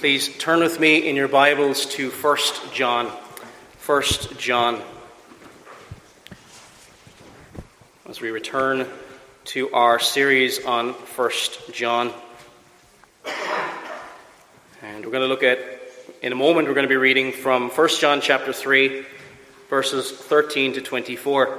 Please 0.00 0.34
turn 0.38 0.60
with 0.60 0.80
me 0.80 1.06
in 1.10 1.14
your 1.14 1.28
Bibles 1.28 1.84
to 1.84 2.08
1 2.08 2.38
John. 2.72 3.08
1 3.84 4.02
John. 4.38 4.80
As 8.08 8.18
we 8.18 8.30
return 8.30 8.86
to 9.44 9.70
our 9.74 9.98
series 9.98 10.64
on 10.64 10.92
1 10.92 11.30
John. 11.72 12.14
And 14.80 15.04
we're 15.04 15.12
going 15.12 15.20
to 15.20 15.26
look 15.26 15.42
at, 15.42 15.58
in 16.22 16.32
a 16.32 16.34
moment, 16.34 16.66
we're 16.66 16.72
going 16.72 16.86
to 16.86 16.88
be 16.88 16.96
reading 16.96 17.30
from 17.30 17.68
1 17.68 17.88
John 17.98 18.22
chapter 18.22 18.54
3, 18.54 19.04
verses 19.68 20.10
13 20.10 20.72
to 20.72 20.80
24. 20.80 21.58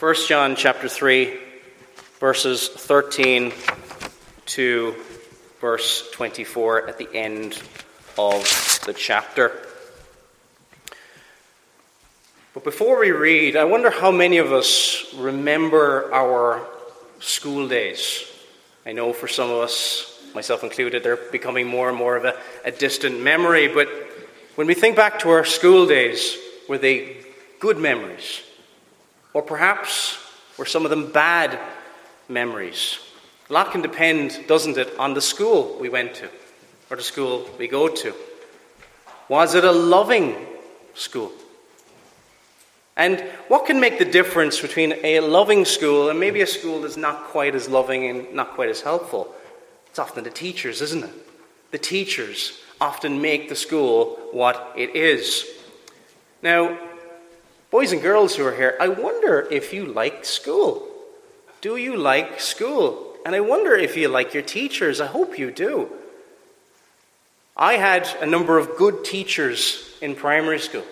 1 0.00 0.14
John 0.26 0.56
chapter 0.56 0.88
3, 0.88 1.38
verses 2.18 2.66
13 2.68 3.52
to 4.46 4.96
verse 5.64 6.10
24 6.10 6.88
at 6.88 6.98
the 6.98 7.08
end 7.14 7.58
of 8.18 8.42
the 8.84 8.92
chapter. 8.92 9.50
But 12.52 12.64
before 12.64 13.00
we 13.00 13.12
read, 13.12 13.56
I 13.56 13.64
wonder 13.64 13.88
how 13.88 14.10
many 14.10 14.36
of 14.36 14.52
us 14.52 15.06
remember 15.16 16.12
our 16.12 16.66
school 17.18 17.66
days. 17.66 18.30
I 18.84 18.92
know 18.92 19.14
for 19.14 19.26
some 19.26 19.48
of 19.48 19.56
us, 19.60 20.22
myself 20.34 20.64
included, 20.64 21.02
they're 21.02 21.16
becoming 21.32 21.66
more 21.66 21.88
and 21.88 21.96
more 21.96 22.16
of 22.16 22.26
a, 22.26 22.38
a 22.66 22.70
distant 22.70 23.22
memory. 23.22 23.66
But 23.66 23.88
when 24.56 24.66
we 24.66 24.74
think 24.74 24.96
back 24.96 25.20
to 25.20 25.30
our 25.30 25.46
school 25.46 25.86
days, 25.86 26.36
were 26.68 26.76
they 26.76 27.16
good 27.58 27.78
memories? 27.78 28.42
Or 29.32 29.40
perhaps 29.40 30.18
were 30.58 30.66
some 30.66 30.84
of 30.84 30.90
them 30.90 31.10
bad 31.10 31.58
memories? 32.28 32.98
A 33.50 33.52
lot 33.52 33.72
can 33.72 33.82
depend, 33.82 34.40
doesn't 34.46 34.78
it, 34.78 34.98
on 34.98 35.14
the 35.14 35.20
school 35.20 35.76
we 35.78 35.88
went 35.88 36.14
to 36.14 36.30
or 36.90 36.96
the 36.96 37.02
school 37.02 37.48
we 37.58 37.68
go 37.68 37.88
to. 37.88 38.14
Was 39.28 39.54
it 39.54 39.64
a 39.64 39.72
loving 39.72 40.36
school? 40.94 41.32
And 42.96 43.20
what 43.48 43.66
can 43.66 43.80
make 43.80 43.98
the 43.98 44.04
difference 44.04 44.60
between 44.60 44.94
a 45.02 45.20
loving 45.20 45.64
school 45.64 46.10
and 46.10 46.20
maybe 46.20 46.40
a 46.40 46.46
school 46.46 46.80
that's 46.80 46.96
not 46.96 47.24
quite 47.24 47.54
as 47.54 47.68
loving 47.68 48.06
and 48.06 48.32
not 48.32 48.54
quite 48.54 48.68
as 48.68 48.80
helpful? 48.80 49.34
It's 49.88 49.98
often 49.98 50.24
the 50.24 50.30
teachers, 50.30 50.80
isn't 50.80 51.04
it? 51.04 51.12
The 51.70 51.78
teachers 51.78 52.60
often 52.80 53.20
make 53.20 53.48
the 53.48 53.56
school 53.56 54.16
what 54.32 54.72
it 54.76 54.94
is. 54.94 55.44
Now, 56.42 56.78
boys 57.70 57.92
and 57.92 58.00
girls 58.00 58.36
who 58.36 58.46
are 58.46 58.54
here, 58.54 58.76
I 58.80 58.88
wonder 58.88 59.48
if 59.50 59.72
you 59.72 59.86
like 59.86 60.24
school. 60.24 60.86
Do 61.60 61.76
you 61.76 61.96
like 61.96 62.40
school? 62.40 63.13
And 63.24 63.34
I 63.34 63.40
wonder 63.40 63.74
if 63.74 63.96
you 63.96 64.08
like 64.08 64.34
your 64.34 64.42
teachers. 64.42 65.00
I 65.00 65.06
hope 65.06 65.38
you 65.38 65.50
do. 65.50 65.90
I 67.56 67.74
had 67.74 68.08
a 68.20 68.26
number 68.26 68.58
of 68.58 68.76
good 68.76 69.04
teachers 69.04 69.96
in 70.02 70.14
primary 70.14 70.58
school. 70.58 70.84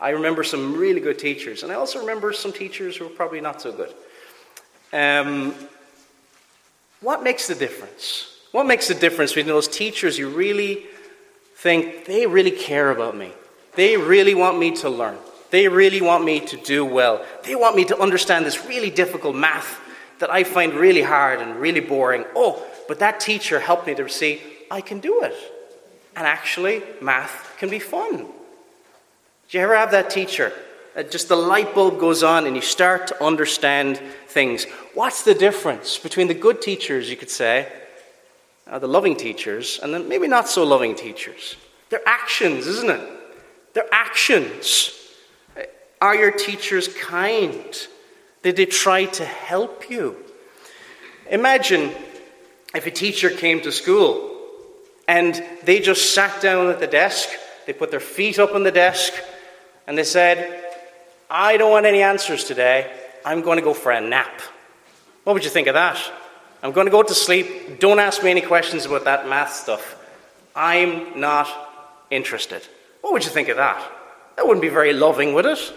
I 0.00 0.10
remember 0.10 0.44
some 0.44 0.76
really 0.76 1.00
good 1.00 1.18
teachers, 1.18 1.62
and 1.62 1.72
I 1.72 1.76
also 1.76 2.00
remember 2.00 2.32
some 2.32 2.52
teachers 2.52 2.96
who 2.96 3.04
were 3.04 3.10
probably 3.10 3.40
not 3.40 3.60
so 3.60 3.72
good. 3.72 3.92
Um, 4.92 5.54
what 7.00 7.22
makes 7.22 7.48
the 7.48 7.54
difference? 7.54 8.38
What 8.52 8.66
makes 8.66 8.88
the 8.88 8.94
difference 8.94 9.32
between 9.32 9.46
those 9.46 9.68
teachers 9.68 10.18
you 10.18 10.28
really 10.28 10.86
think 11.56 12.04
they 12.04 12.26
really 12.26 12.50
care 12.50 12.90
about 12.90 13.16
me? 13.16 13.32
They 13.74 13.96
really 13.96 14.34
want 14.34 14.58
me 14.58 14.76
to 14.76 14.88
learn. 14.88 15.18
They 15.50 15.68
really 15.68 16.00
want 16.00 16.24
me 16.24 16.40
to 16.40 16.56
do 16.56 16.84
well. 16.84 17.24
They 17.42 17.54
want 17.54 17.76
me 17.76 17.84
to 17.86 17.98
understand 17.98 18.46
this 18.46 18.64
really 18.66 18.90
difficult 18.90 19.34
math 19.36 19.80
that 20.24 20.32
I 20.32 20.42
find 20.42 20.72
really 20.72 21.02
hard 21.02 21.42
and 21.42 21.56
really 21.56 21.80
boring. 21.80 22.24
Oh, 22.34 22.64
but 22.88 23.00
that 23.00 23.20
teacher 23.20 23.60
helped 23.60 23.86
me 23.86 23.94
to 23.96 24.08
see 24.08 24.40
I 24.70 24.80
can 24.80 24.98
do 24.98 25.22
it. 25.22 25.34
And 26.16 26.26
actually, 26.26 26.82
math 27.02 27.54
can 27.58 27.68
be 27.68 27.78
fun. 27.78 28.16
Do 28.16 29.58
you 29.58 29.60
ever 29.60 29.76
have 29.76 29.90
that 29.90 30.08
teacher? 30.08 30.50
Uh, 30.96 31.02
just 31.02 31.28
the 31.28 31.36
light 31.36 31.74
bulb 31.74 32.00
goes 32.00 32.22
on 32.22 32.46
and 32.46 32.56
you 32.56 32.62
start 32.62 33.06
to 33.08 33.22
understand 33.22 34.00
things. 34.28 34.64
What's 34.94 35.24
the 35.24 35.34
difference 35.34 35.98
between 35.98 36.28
the 36.28 36.32
good 36.46 36.62
teachers, 36.62 37.10
you 37.10 37.16
could 37.16 37.28
say, 37.28 37.70
uh, 38.66 38.78
the 38.78 38.88
loving 38.88 39.16
teachers, 39.16 39.78
and 39.82 39.92
then 39.92 40.08
maybe 40.08 40.26
not 40.26 40.48
so 40.48 40.64
loving 40.64 40.94
teachers? 40.94 41.56
Their 41.90 42.00
actions, 42.06 42.66
isn't 42.66 42.88
it? 42.88 43.74
Their 43.74 43.88
actions. 43.92 44.90
Uh, 45.54 45.64
are 46.00 46.16
your 46.16 46.30
teachers 46.30 46.88
kind? 46.88 47.88
Did 48.44 48.56
they 48.56 48.66
try 48.66 49.06
to 49.06 49.24
help 49.24 49.88
you? 49.88 50.16
Imagine 51.30 51.90
if 52.74 52.86
a 52.86 52.90
teacher 52.90 53.30
came 53.30 53.62
to 53.62 53.72
school 53.72 54.38
and 55.08 55.42
they 55.62 55.80
just 55.80 56.14
sat 56.14 56.42
down 56.42 56.68
at 56.68 56.78
the 56.78 56.86
desk, 56.86 57.30
they 57.66 57.72
put 57.72 57.90
their 57.90 58.00
feet 58.00 58.38
up 58.38 58.54
on 58.54 58.62
the 58.62 58.70
desk, 58.70 59.14
and 59.86 59.96
they 59.96 60.04
said, 60.04 60.62
I 61.30 61.56
don't 61.56 61.70
want 61.70 61.86
any 61.86 62.02
answers 62.02 62.44
today. 62.44 62.92
I'm 63.24 63.40
going 63.40 63.56
to 63.56 63.64
go 63.64 63.72
for 63.72 63.92
a 63.92 64.00
nap. 64.02 64.42
What 65.24 65.32
would 65.32 65.44
you 65.44 65.50
think 65.50 65.66
of 65.66 65.74
that? 65.74 65.98
I'm 66.62 66.72
going 66.72 66.86
to 66.86 66.90
go 66.90 67.02
to 67.02 67.14
sleep. 67.14 67.80
Don't 67.80 67.98
ask 67.98 68.22
me 68.22 68.30
any 68.30 68.42
questions 68.42 68.84
about 68.84 69.04
that 69.04 69.26
math 69.26 69.54
stuff. 69.54 69.96
I'm 70.54 71.18
not 71.18 71.48
interested. 72.10 72.60
What 73.00 73.14
would 73.14 73.24
you 73.24 73.30
think 73.30 73.48
of 73.48 73.56
that? 73.56 73.90
That 74.36 74.46
wouldn't 74.46 74.62
be 74.62 74.68
very 74.68 74.92
loving, 74.92 75.32
would 75.32 75.46
it? 75.46 75.72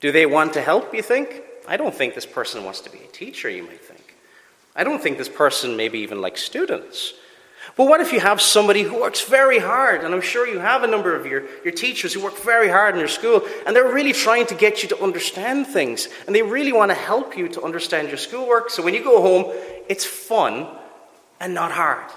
Do 0.00 0.12
they 0.12 0.26
want 0.26 0.54
to 0.54 0.62
help, 0.62 0.94
you 0.94 1.02
think? 1.02 1.42
I 1.68 1.76
don't 1.76 1.94
think 1.94 2.14
this 2.14 2.26
person 2.26 2.64
wants 2.64 2.80
to 2.82 2.90
be 2.90 2.98
a 2.98 3.06
teacher, 3.08 3.48
you 3.48 3.62
might 3.62 3.84
think. 3.84 4.16
I 4.74 4.84
don't 4.84 5.02
think 5.02 5.18
this 5.18 5.28
person 5.28 5.76
maybe 5.76 6.00
even 6.00 6.20
likes 6.20 6.42
students. 6.42 7.14
But 7.76 7.86
what 7.86 8.00
if 8.00 8.12
you 8.12 8.20
have 8.20 8.40
somebody 8.40 8.82
who 8.82 9.00
works 9.00 9.20
very 9.20 9.58
hard, 9.58 10.02
and 10.02 10.14
I'm 10.14 10.22
sure 10.22 10.48
you 10.48 10.58
have 10.58 10.82
a 10.82 10.86
number 10.86 11.14
of 11.14 11.26
your, 11.26 11.44
your 11.62 11.72
teachers 11.72 12.14
who 12.14 12.22
work 12.22 12.36
very 12.38 12.68
hard 12.68 12.94
in 12.94 12.98
your 12.98 13.08
school, 13.08 13.42
and 13.66 13.76
they're 13.76 13.92
really 13.92 14.12
trying 14.12 14.46
to 14.46 14.54
get 14.54 14.82
you 14.82 14.88
to 14.88 15.02
understand 15.02 15.66
things, 15.66 16.08
and 16.26 16.34
they 16.34 16.42
really 16.42 16.72
want 16.72 16.90
to 16.90 16.94
help 16.94 17.36
you 17.36 17.48
to 17.48 17.62
understand 17.62 18.08
your 18.08 18.16
schoolwork, 18.16 18.70
so 18.70 18.82
when 18.82 18.94
you 18.94 19.04
go 19.04 19.20
home, 19.20 19.52
it's 19.88 20.04
fun 20.04 20.66
and 21.38 21.54
not 21.54 21.70
hard. 21.70 22.10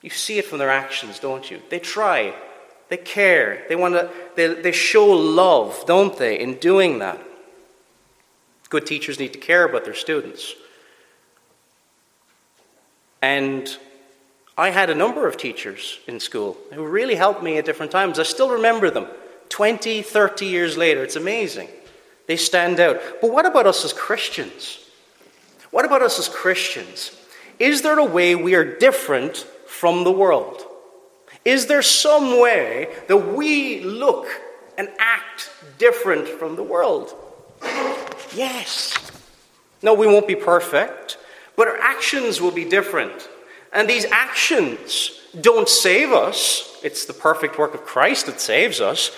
You 0.00 0.10
see 0.10 0.38
it 0.38 0.46
from 0.46 0.58
their 0.58 0.70
actions, 0.70 1.18
don't 1.18 1.50
you? 1.50 1.60
They 1.68 1.78
try, 1.78 2.34
they 2.94 3.02
care. 3.02 3.64
They 3.68 3.74
want 3.74 3.94
to 3.94 4.08
they, 4.36 4.54
they 4.54 4.72
show 4.72 5.06
love, 5.06 5.84
don't 5.86 6.16
they, 6.16 6.38
in 6.38 6.54
doing 6.54 7.00
that. 7.00 7.20
Good 8.68 8.86
teachers 8.86 9.18
need 9.18 9.32
to 9.32 9.38
care 9.38 9.64
about 9.64 9.84
their 9.84 9.94
students. 9.94 10.54
And 13.20 13.76
I 14.56 14.70
had 14.70 14.90
a 14.90 14.94
number 14.94 15.26
of 15.26 15.36
teachers 15.36 15.98
in 16.06 16.20
school 16.20 16.56
who 16.72 16.86
really 16.86 17.16
helped 17.16 17.42
me 17.42 17.58
at 17.58 17.64
different 17.64 17.90
times. 17.90 18.18
I 18.18 18.22
still 18.22 18.50
remember 18.50 18.90
them 18.90 19.06
20, 19.48 20.02
30 20.02 20.46
years 20.46 20.76
later. 20.76 21.02
It's 21.02 21.16
amazing. 21.16 21.68
They 22.26 22.36
stand 22.36 22.78
out. 22.78 23.00
But 23.20 23.32
what 23.32 23.46
about 23.46 23.66
us 23.66 23.84
as 23.84 23.92
Christians? 23.92 24.78
What 25.70 25.84
about 25.84 26.02
us 26.02 26.18
as 26.18 26.28
Christians? 26.28 27.16
Is 27.58 27.82
there 27.82 27.98
a 27.98 28.04
way 28.04 28.36
we 28.36 28.54
are 28.54 28.78
different 28.78 29.38
from 29.66 30.04
the 30.04 30.12
world? 30.12 30.63
Is 31.44 31.66
there 31.66 31.82
some 31.82 32.40
way 32.40 32.88
that 33.08 33.16
we 33.16 33.80
look 33.80 34.26
and 34.78 34.88
act 34.98 35.50
different 35.78 36.26
from 36.26 36.56
the 36.56 36.62
world? 36.62 37.14
Yes. 38.34 38.94
No, 39.82 39.94
we 39.94 40.06
won't 40.06 40.26
be 40.26 40.34
perfect, 40.34 41.18
but 41.56 41.68
our 41.68 41.78
actions 41.78 42.40
will 42.40 42.50
be 42.50 42.64
different. 42.64 43.28
And 43.72 43.88
these 43.88 44.06
actions 44.06 45.10
don't 45.40 45.68
save 45.68 46.12
us. 46.12 46.80
It's 46.82 47.04
the 47.04 47.12
perfect 47.12 47.58
work 47.58 47.74
of 47.74 47.84
Christ 47.84 48.26
that 48.26 48.40
saves 48.40 48.80
us. 48.80 49.10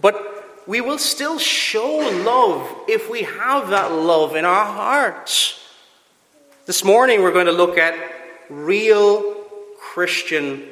But 0.00 0.66
we 0.66 0.80
will 0.80 0.98
still 0.98 1.38
show 1.38 1.96
love 2.24 2.68
if 2.88 3.10
we 3.10 3.22
have 3.22 3.70
that 3.70 3.92
love 3.92 4.36
in 4.36 4.44
our 4.44 4.64
hearts. 4.64 5.64
This 6.66 6.84
morning 6.84 7.22
we're 7.22 7.32
going 7.32 7.46
to 7.46 7.52
look 7.52 7.78
at 7.78 7.94
real 8.50 9.34
Christian 9.80 10.62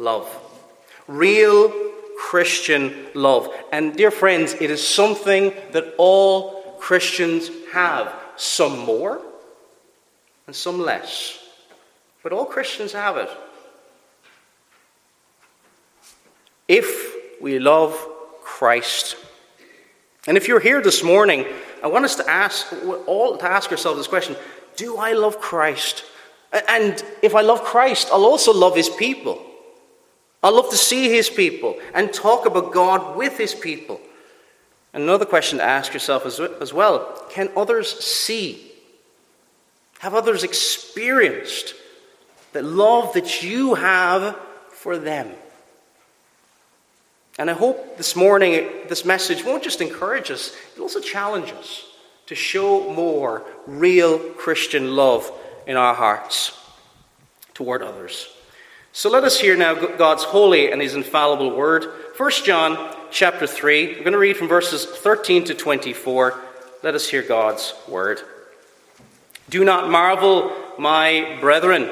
love. 0.00 0.26
Real 1.06 1.72
Christian 2.18 3.06
love. 3.14 3.48
And, 3.70 3.94
dear 3.96 4.10
friends, 4.10 4.54
it 4.54 4.70
is 4.70 4.86
something 4.86 5.52
that 5.72 5.94
all 5.98 6.76
Christians 6.80 7.50
have. 7.72 8.12
Some 8.36 8.78
more 8.80 9.20
and 10.46 10.56
some 10.56 10.80
less. 10.80 11.38
But 12.22 12.32
all 12.32 12.46
Christians 12.46 12.92
have 12.92 13.16
it. 13.18 13.28
If 16.66 17.40
we 17.40 17.58
love 17.58 17.94
Christ. 18.42 19.16
And 20.26 20.36
if 20.36 20.48
you're 20.48 20.60
here 20.60 20.80
this 20.80 21.02
morning, 21.02 21.46
I 21.82 21.88
want 21.88 22.04
us 22.04 22.16
to 22.16 22.30
ask 22.30 22.72
all 23.06 23.36
to 23.36 23.44
ask 23.44 23.70
ourselves 23.70 23.98
this 23.98 24.06
question 24.06 24.36
Do 24.76 24.96
I 24.96 25.12
love 25.12 25.40
Christ? 25.40 26.04
And 26.52 27.02
if 27.22 27.34
I 27.34 27.42
love 27.42 27.62
Christ, 27.62 28.08
I'll 28.12 28.24
also 28.24 28.52
love 28.52 28.76
his 28.76 28.88
people. 28.88 29.49
I'll 30.42 30.54
love 30.54 30.70
to 30.70 30.76
see 30.76 31.10
his 31.10 31.28
people 31.28 31.78
and 31.94 32.12
talk 32.12 32.46
about 32.46 32.72
God 32.72 33.16
with 33.16 33.36
his 33.36 33.54
people. 33.54 34.00
Another 34.92 35.26
question 35.26 35.58
to 35.58 35.64
ask 35.64 35.92
yourself 35.92 36.26
as, 36.26 36.40
as 36.40 36.72
well 36.72 37.26
can 37.30 37.50
others 37.56 37.88
see? 38.04 38.66
Have 40.00 40.14
others 40.14 40.44
experienced 40.44 41.74
the 42.52 42.62
love 42.62 43.12
that 43.14 43.42
you 43.42 43.74
have 43.74 44.36
for 44.70 44.98
them. 44.98 45.30
And 47.38 47.48
I 47.48 47.52
hope 47.52 47.96
this 47.96 48.16
morning, 48.16 48.68
this 48.88 49.04
message 49.04 49.44
won't 49.44 49.62
just 49.62 49.80
encourage 49.80 50.30
us, 50.30 50.54
it'll 50.72 50.84
also 50.84 51.00
challenge 51.00 51.52
us 51.52 51.86
to 52.26 52.34
show 52.34 52.92
more 52.92 53.44
real 53.66 54.18
Christian 54.18 54.96
love 54.96 55.30
in 55.66 55.76
our 55.76 55.94
hearts 55.94 56.58
toward 57.54 57.82
others. 57.82 58.28
So 58.92 59.08
let 59.08 59.22
us 59.22 59.38
hear 59.38 59.56
now 59.56 59.74
God's 59.74 60.24
holy 60.24 60.72
and 60.72 60.82
his 60.82 60.96
infallible 60.96 61.54
word. 61.54 61.84
1 62.16 62.30
John 62.44 62.92
chapter 63.12 63.46
3. 63.46 63.86
We're 63.86 63.98
going 64.00 64.12
to 64.12 64.18
read 64.18 64.36
from 64.36 64.48
verses 64.48 64.84
13 64.84 65.44
to 65.44 65.54
24. 65.54 66.40
Let 66.82 66.96
us 66.96 67.08
hear 67.08 67.22
God's 67.22 67.72
word. 67.86 68.20
Do 69.48 69.64
not 69.64 69.90
marvel, 69.90 70.52
my 70.76 71.38
brethren, 71.40 71.88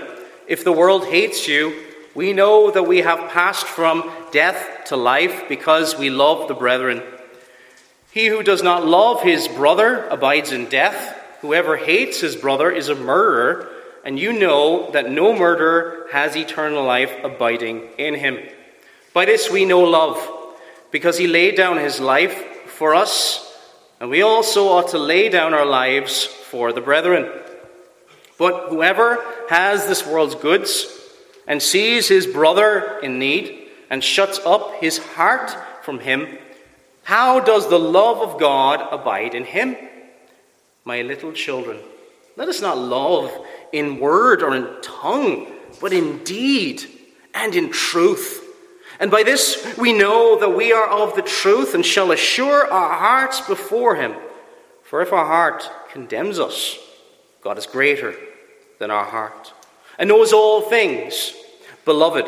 if 0.48 0.64
the 0.64 0.72
world 0.72 1.06
hates 1.06 1.46
you. 1.46 1.84
We 2.16 2.32
know 2.32 2.72
that 2.72 2.82
we 2.82 2.98
have 2.98 3.30
passed 3.30 3.66
from 3.66 4.10
death 4.32 4.86
to 4.86 4.96
life 4.96 5.44
because 5.48 5.96
we 5.96 6.10
love 6.10 6.48
the 6.48 6.54
brethren. 6.54 7.04
He 8.10 8.26
who 8.26 8.42
does 8.42 8.64
not 8.64 8.84
love 8.84 9.22
his 9.22 9.46
brother 9.46 10.04
abides 10.08 10.50
in 10.50 10.68
death. 10.68 11.16
Whoever 11.42 11.76
hates 11.76 12.20
his 12.20 12.34
brother 12.34 12.72
is 12.72 12.88
a 12.88 12.96
murderer, 12.96 13.70
and 14.08 14.18
you 14.18 14.32
know 14.32 14.90
that 14.92 15.10
no 15.10 15.36
murderer 15.36 16.06
has 16.10 16.34
eternal 16.34 16.82
life 16.82 17.14
abiding 17.22 17.82
in 17.98 18.14
him. 18.14 18.38
By 19.12 19.26
this 19.26 19.50
we 19.50 19.66
know 19.66 19.80
love, 19.80 20.16
because 20.90 21.18
he 21.18 21.26
laid 21.26 21.56
down 21.56 21.76
his 21.76 22.00
life 22.00 22.32
for 22.68 22.94
us, 22.94 23.54
and 24.00 24.08
we 24.08 24.22
also 24.22 24.68
ought 24.68 24.88
to 24.92 24.98
lay 24.98 25.28
down 25.28 25.52
our 25.52 25.66
lives 25.66 26.24
for 26.24 26.72
the 26.72 26.80
brethren. 26.80 27.30
But 28.38 28.70
whoever 28.70 29.22
has 29.50 29.86
this 29.86 30.06
world's 30.06 30.36
goods, 30.36 30.86
and 31.46 31.60
sees 31.62 32.08
his 32.08 32.26
brother 32.26 32.98
in 33.02 33.18
need 33.18 33.68
and 33.90 34.02
shuts 34.02 34.40
up 34.46 34.80
his 34.80 34.96
heart 34.96 35.54
from 35.82 35.98
him, 35.98 36.38
how 37.02 37.40
does 37.40 37.68
the 37.68 37.78
love 37.78 38.26
of 38.26 38.40
God 38.40 38.88
abide 38.90 39.34
in 39.34 39.44
him? 39.44 39.76
My 40.86 41.02
little 41.02 41.32
children, 41.32 41.80
let 42.38 42.48
us 42.48 42.62
not 42.62 42.78
love 42.78 43.30
in 43.72 43.98
word 43.98 44.42
or 44.42 44.54
in 44.54 44.68
tongue, 44.82 45.46
but 45.80 45.92
in 45.92 46.22
deed 46.24 46.84
and 47.34 47.54
in 47.54 47.70
truth. 47.70 48.44
And 49.00 49.10
by 49.10 49.22
this 49.22 49.76
we 49.78 49.92
know 49.92 50.38
that 50.40 50.56
we 50.56 50.72
are 50.72 50.88
of 50.88 51.14
the 51.14 51.22
truth 51.22 51.74
and 51.74 51.84
shall 51.84 52.12
assure 52.12 52.70
our 52.70 52.98
hearts 52.98 53.40
before 53.40 53.96
him. 53.96 54.14
For 54.82 55.02
if 55.02 55.12
our 55.12 55.26
heart 55.26 55.70
condemns 55.92 56.38
us, 56.38 56.78
God 57.42 57.58
is 57.58 57.66
greater 57.66 58.14
than 58.78 58.90
our 58.90 59.04
heart 59.04 59.52
and 59.98 60.08
knows 60.08 60.32
all 60.32 60.62
things. 60.62 61.34
Beloved, 61.84 62.26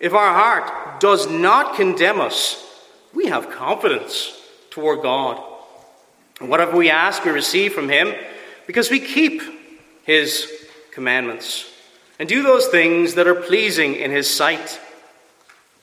if 0.00 0.14
our 0.14 0.32
heart 0.32 1.00
does 1.00 1.28
not 1.28 1.76
condemn 1.76 2.20
us, 2.20 2.66
we 3.14 3.26
have 3.26 3.50
confidence 3.50 4.36
toward 4.70 5.02
God. 5.02 5.42
And 6.40 6.48
whatever 6.48 6.76
we 6.76 6.90
ask, 6.90 7.24
we 7.24 7.30
receive 7.30 7.74
from 7.74 7.88
Him 7.88 8.14
because 8.66 8.90
we 8.90 9.00
keep 9.00 9.42
His 10.10 10.50
commandments 10.90 11.70
and 12.18 12.28
do 12.28 12.42
those 12.42 12.66
things 12.66 13.14
that 13.14 13.26
are 13.26 13.34
pleasing 13.34 13.94
in 13.94 14.10
His 14.10 14.28
sight. 14.28 14.80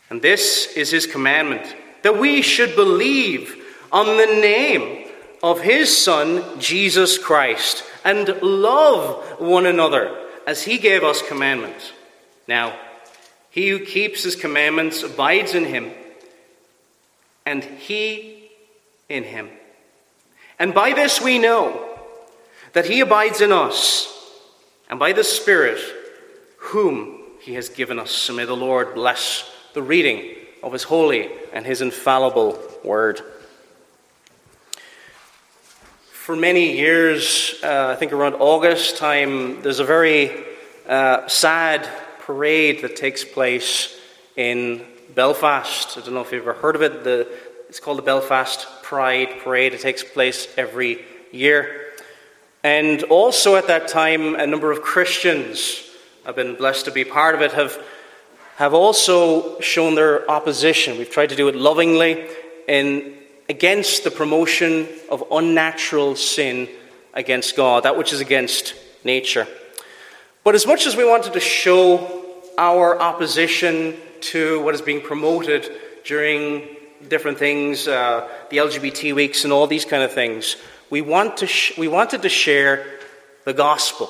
And 0.09 0.21
this 0.21 0.73
is 0.75 0.91
His 0.91 1.05
commandment 1.05 1.75
that 2.03 2.19
we 2.19 2.41
should 2.41 2.75
believe 2.75 3.55
on 3.91 4.05
the 4.05 4.25
name 4.25 5.07
of 5.41 5.61
His 5.61 5.95
Son, 5.95 6.59
Jesus 6.59 7.17
Christ, 7.17 7.83
and 8.03 8.27
love 8.41 9.39
one 9.39 9.65
another 9.65 10.27
as 10.47 10.63
he 10.63 10.77
gave 10.77 11.03
us 11.03 11.21
commandments. 11.21 11.91
Now, 12.47 12.73
he 13.49 13.69
who 13.69 13.79
keeps 13.79 14.23
his 14.23 14.37
commandments 14.37 15.03
abides 15.03 15.53
in 15.53 15.65
him, 15.65 15.91
and 17.45 17.63
he 17.63 18.49
in 19.09 19.25
him. 19.25 19.49
And 20.57 20.73
by 20.73 20.93
this 20.93 21.21
we 21.21 21.37
know 21.37 21.99
that 22.71 22.85
he 22.85 23.01
abides 23.01 23.41
in 23.41 23.51
us, 23.51 24.16
and 24.89 24.99
by 24.99 25.11
the 25.11 25.23
Spirit 25.23 25.79
whom 26.57 27.21
he 27.39 27.53
has 27.53 27.69
given 27.69 27.99
us. 27.99 28.11
So 28.11 28.33
may 28.33 28.45
the 28.45 28.55
Lord 28.55 28.93
bless 28.93 29.49
the 29.73 29.81
reading 29.81 30.35
of 30.63 30.73
his 30.73 30.83
holy 30.83 31.29
and 31.53 31.65
his 31.65 31.81
infallible 31.81 32.59
word. 32.83 33.21
For 36.11 36.35
many 36.35 36.75
years, 36.75 37.55
uh, 37.63 37.87
I 37.87 37.95
think 37.95 38.11
around 38.11 38.35
August 38.35 38.97
time, 38.97 39.61
there's 39.61 39.79
a 39.79 39.85
very 39.85 40.43
uh, 40.87 41.27
sad 41.27 41.87
parade 42.19 42.81
that 42.81 42.97
takes 42.97 43.23
place 43.23 43.97
in 44.35 44.85
Belfast. 45.15 45.97
I 45.97 46.01
don't 46.01 46.13
know 46.13 46.21
if 46.21 46.31
you've 46.33 46.41
ever 46.41 46.53
heard 46.53 46.75
of 46.75 46.81
it. 46.81 47.05
The, 47.05 47.27
it's 47.69 47.79
called 47.79 47.97
the 47.97 48.03
Belfast 48.03 48.67
Pride 48.83 49.39
Parade. 49.39 49.73
It 49.73 49.79
takes 49.79 50.03
place 50.03 50.47
every 50.57 51.05
year. 51.31 51.86
And 52.67 53.03
also 53.03 53.55
at 53.55 53.67
that 53.67 53.87
time, 53.87 54.35
a 54.35 54.45
number 54.45 54.73
of 54.73 54.81
Christians, 54.81 55.89
I've 56.25 56.35
been 56.35 56.55
blessed 56.55 56.83
to 56.83 56.91
be 56.91 57.05
part 57.05 57.33
of 57.33 57.39
it, 57.39 57.53
have, 57.53 57.81
have 58.57 58.73
also 58.73 59.57
shown 59.61 59.95
their 59.95 60.29
opposition. 60.29 60.97
We've 60.97 61.09
tried 61.09 61.29
to 61.29 61.37
do 61.37 61.47
it 61.47 61.55
lovingly 61.55 62.27
in 62.67 63.13
against 63.47 64.03
the 64.03 64.11
promotion 64.11 64.85
of 65.09 65.23
unnatural 65.31 66.17
sin 66.17 66.67
against 67.13 67.55
God, 67.55 67.83
that 67.83 67.97
which 67.97 68.11
is 68.11 68.19
against 68.19 68.75
nature. 69.05 69.47
But 70.43 70.53
as 70.53 70.67
much 70.67 70.85
as 70.87 70.97
we 70.97 71.05
wanted 71.05 71.31
to 71.31 71.39
show 71.39 72.33
our 72.57 72.99
opposition 72.99 73.95
to 74.33 74.61
what 74.61 74.75
is 74.75 74.81
being 74.81 74.99
promoted 74.99 75.71
during 76.03 76.67
different 77.07 77.37
things, 77.37 77.87
uh, 77.87 78.27
the 78.49 78.57
LGBT 78.57 79.15
weeks 79.15 79.45
and 79.45 79.53
all 79.53 79.67
these 79.67 79.85
kind 79.85 80.03
of 80.03 80.11
things, 80.11 80.57
we, 80.89 81.01
want 81.01 81.37
to 81.37 81.47
sh- 81.47 81.77
we 81.77 81.87
wanted 81.87 82.21
to 82.21 82.29
share 82.29 82.85
the 83.45 83.53
gospel, 83.53 84.09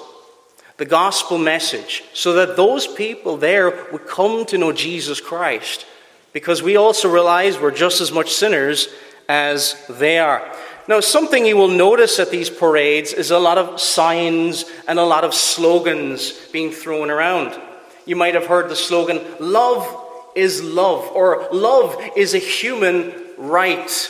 the 0.78 0.86
gospel 0.86 1.38
message, 1.38 2.04
so 2.14 2.34
that 2.34 2.56
those 2.56 2.88
people 2.88 3.38
there 3.38 3.88
would 3.92 4.08
come 4.08 4.46
to 4.46 4.58
know 4.58 4.72
Jesus 4.72 5.22
Christ. 5.22 5.86
Because 6.34 6.62
we 6.62 6.76
also 6.76 7.12
realize 7.12 7.58
we're 7.58 7.72
just 7.72 8.02
as 8.02 8.12
much 8.12 8.34
sinners 8.34 8.90
as 9.28 9.76
they 9.88 10.20
are. 10.20 10.44
Now, 10.88 11.02
something 11.02 11.46
you 11.46 11.58
will 11.58 11.68
notice 11.68 12.18
at 12.18 12.32
these 12.32 12.50
parades 12.50 13.12
is 13.12 13.32
a 13.32 13.40
lot 13.40 13.58
of 13.58 13.80
signs 13.82 14.64
and 14.88 15.00
a 15.00 15.04
lot 15.04 15.26
of 15.26 15.34
slogans 15.34 16.32
being 16.54 16.72
thrown 16.72 17.10
around. 17.10 17.60
You 18.06 18.16
might 18.16 18.36
have 18.36 18.46
heard 18.46 18.70
the 18.70 18.76
slogan, 18.76 19.22
Love 19.40 19.86
is 20.34 20.64
love, 20.64 21.12
or 21.14 21.50
Love 21.52 22.02
is 22.16 22.34
a 22.34 22.40
human 22.40 23.14
right. 23.38 24.10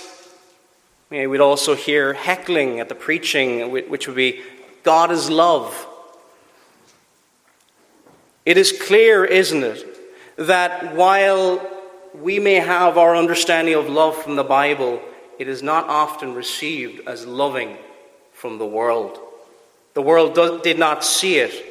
We'd 1.10 1.40
also 1.40 1.76
hear 1.76 2.14
heckling 2.14 2.80
at 2.80 2.90
the 2.90 2.96
preaching, 2.96 3.72
which 3.72 4.08
would 4.08 4.16
be, 4.16 4.42
God 4.84 5.12
is 5.12 5.30
love. 5.30 5.88
It 8.46 8.58
is 8.58 8.72
clear, 8.72 9.26
isn't 9.26 9.64
it, 9.64 9.86
that 10.38 10.96
while 10.96 11.66
we 12.14 12.40
may 12.40 12.56
have 12.56 12.98
our 12.98 13.16
understanding 13.16 13.74
of 13.74 13.90
love 13.90 14.16
from 14.16 14.36
the 14.36 14.44
Bible, 14.44 15.02
it 15.40 15.48
is 15.48 15.62
not 15.62 15.88
often 15.88 16.34
received 16.34 17.08
as 17.08 17.26
loving 17.26 17.78
from 18.34 18.58
the 18.58 18.66
world. 18.66 19.20
The 19.94 20.02
world 20.02 20.36
do, 20.36 20.62
did 20.62 20.80
not 20.80 21.04
see 21.04 21.38
it 21.38 21.66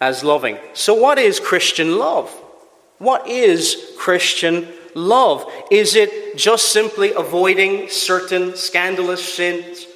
as 0.00 0.22
loving. 0.22 0.58
So, 0.74 0.94
what 0.94 1.18
is 1.18 1.40
Christian 1.40 1.98
love? 1.98 2.30
What 2.98 3.26
is 3.26 3.92
Christian 3.98 4.68
love? 4.94 5.50
Is 5.70 5.94
it 5.94 6.36
just 6.36 6.72
simply 6.72 7.12
avoiding 7.12 7.88
certain 7.88 8.56
scandalous 8.56 9.24
sins? 9.24 9.86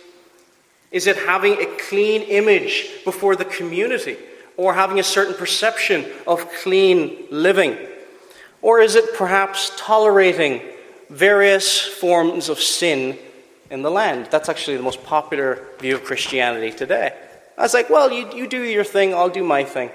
Is 0.91 1.07
it 1.07 1.17
having 1.17 1.55
a 1.55 1.67
clean 1.89 2.23
image 2.23 2.91
before 3.05 3.37
the 3.37 3.45
community 3.45 4.17
or 4.57 4.75
having 4.75 4.99
a 4.99 5.05
certain 5.05 5.35
perception 5.35 6.07
of 6.27 6.51
clean 6.63 7.27
living? 7.31 7.77
Or 8.63 8.81
is 8.81 8.95
it 8.95 9.15
perhaps 9.15 9.73
tolerating 9.77 10.63
various 11.11 11.81
forms 11.81 12.49
of 12.49 12.59
sin 12.59 13.19
in 13.71 13.83
the 13.83 13.91
land? 13.91 14.29
That's 14.31 14.49
actually 14.49 14.79
the 14.79 14.83
most 14.83 15.05
popular 15.05 15.65
view 15.79 15.95
of 15.95 16.05
Christianity 16.05 16.73
today. 16.73 17.15
I 17.57 17.63
was 17.63 17.75
like, 17.75 17.91
well, 17.91 18.11
you, 18.13 18.31
you 18.35 18.47
do 18.47 18.63
your 18.63 18.85
thing, 18.85 19.15
I'll 19.15 19.29
do 19.29 19.45
my 19.45 19.65
thing. 19.65 19.91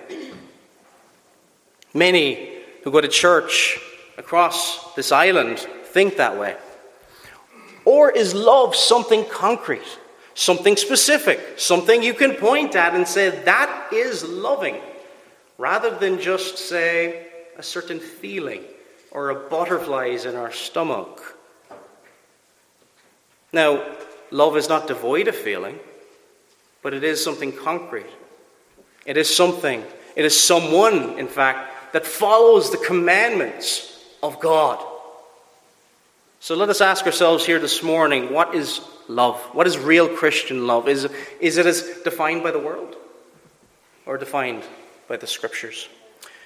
Many 1.94 2.50
who 2.84 2.92
go 2.92 3.02
to 3.02 3.08
church 3.08 3.80
across 4.18 4.94
this 4.96 5.12
island 5.12 5.60
think 5.60 6.18
that 6.18 6.38
way. 6.38 6.56
Or 7.86 8.12
is 8.12 8.34
love 8.34 8.76
something 8.76 9.26
concrete, 9.26 10.00
something 10.34 10.78
specific, 10.78 11.60
something 11.60 12.02
you 12.02 12.14
can 12.14 12.36
point 12.36 12.76
at 12.76 12.96
and 12.96 13.08
say, 13.08 13.30
that 13.44 13.90
is 13.92 14.24
loving, 14.24 14.82
rather 15.58 15.98
than 15.98 16.20
just 16.20 16.58
say, 16.58 17.28
a 17.58 17.64
certain 17.64 18.00
feeling 18.00 18.64
or 19.12 19.30
a 19.30 19.50
butterflies 19.50 20.26
in 20.26 20.36
our 20.36 20.52
stomach. 20.52 21.38
Now, 23.52 23.86
love 24.32 24.58
is 24.58 24.70
not 24.70 24.88
devoid 24.88 25.28
of 25.28 25.36
feeling, 25.36 25.80
but 26.82 26.94
it 26.94 27.04
is 27.04 27.24
something 27.24 27.52
concrete. 27.52 28.10
It 29.06 29.18
is 29.18 29.34
something 29.34 29.84
It 30.16 30.26
is 30.26 30.40
someone, 30.40 31.18
in 31.18 31.28
fact, 31.28 31.94
that 31.94 32.06
follows 32.06 32.70
the 32.70 32.78
commandments 32.78 33.93
of 34.24 34.40
God. 34.40 34.84
So 36.40 36.56
let 36.56 36.70
us 36.70 36.82
ask 36.82 37.06
ourselves 37.06 37.46
here 37.46 37.60
this 37.60 37.84
morning 37.84 38.34
what 38.34 38.56
is 38.56 38.82
love? 39.08 39.40
What 39.54 39.68
is 39.68 39.78
real 39.78 40.10
Christian 40.10 40.66
love? 40.66 40.88
Is, 40.90 41.08
is 41.40 41.58
it 41.58 41.66
as 41.66 41.84
defined 42.04 42.42
by 42.42 42.52
the 42.52 42.60
world 42.60 42.96
or 44.06 44.18
defined 44.18 44.64
by 45.08 45.18
the 45.18 45.28
scriptures? 45.28 45.88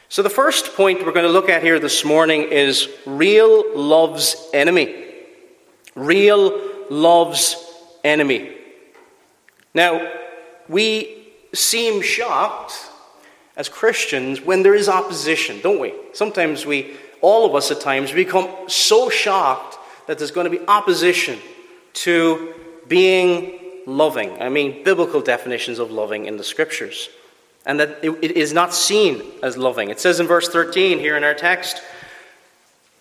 So, 0.10 0.22
the 0.22 0.29
first 0.29 0.74
point 0.75 1.05
we're 1.05 1.12
going 1.12 1.25
to 1.25 1.31
look 1.31 1.50
at 1.50 1.62
here 1.62 1.79
this 1.79 2.05
morning 2.05 2.43
is 2.43 2.88
real 3.05 3.75
love's 3.75 4.38
enemy. 4.53 5.05
Real 5.96 6.62
love's 6.89 7.57
enemy. 8.05 8.55
Now, 9.74 10.10
we 10.69 11.27
seem 11.53 12.01
shocked 12.01 12.74
as 13.57 13.67
Christians 13.67 14.39
when 14.39 14.63
there 14.63 14.75
is 14.75 14.88
opposition, 14.88 15.60
don't 15.60 15.79
we? 15.79 15.93
Sometimes 16.13 16.65
we, 16.65 16.96
all 17.21 17.45
of 17.45 17.55
us 17.55 17.71
at 17.71 17.81
times, 17.81 18.12
become 18.12 18.50
so 18.67 19.09
shocked 19.09 19.77
that 20.07 20.17
there's 20.17 20.31
going 20.31 20.50
to 20.50 20.57
be 20.57 20.65
opposition 20.67 21.38
to 21.93 22.53
being 22.88 23.59
loving. 23.86 24.41
I 24.41 24.50
mean, 24.50 24.83
biblical 24.83 25.21
definitions 25.21 25.79
of 25.79 25.91
loving 25.91 26.25
in 26.25 26.38
the 26.38 26.43
scriptures. 26.43 27.09
And 27.65 27.79
that 27.79 28.00
it 28.03 28.31
is 28.31 28.53
not 28.53 28.74
seen 28.74 29.21
as 29.43 29.57
loving. 29.57 29.89
It 29.89 30.00
says 30.00 30.19
in 30.19 30.27
verse 30.27 30.47
13 30.47 31.00
here 31.00 31.17
in 31.17 31.24
our 31.24 31.33
text, 31.33 31.81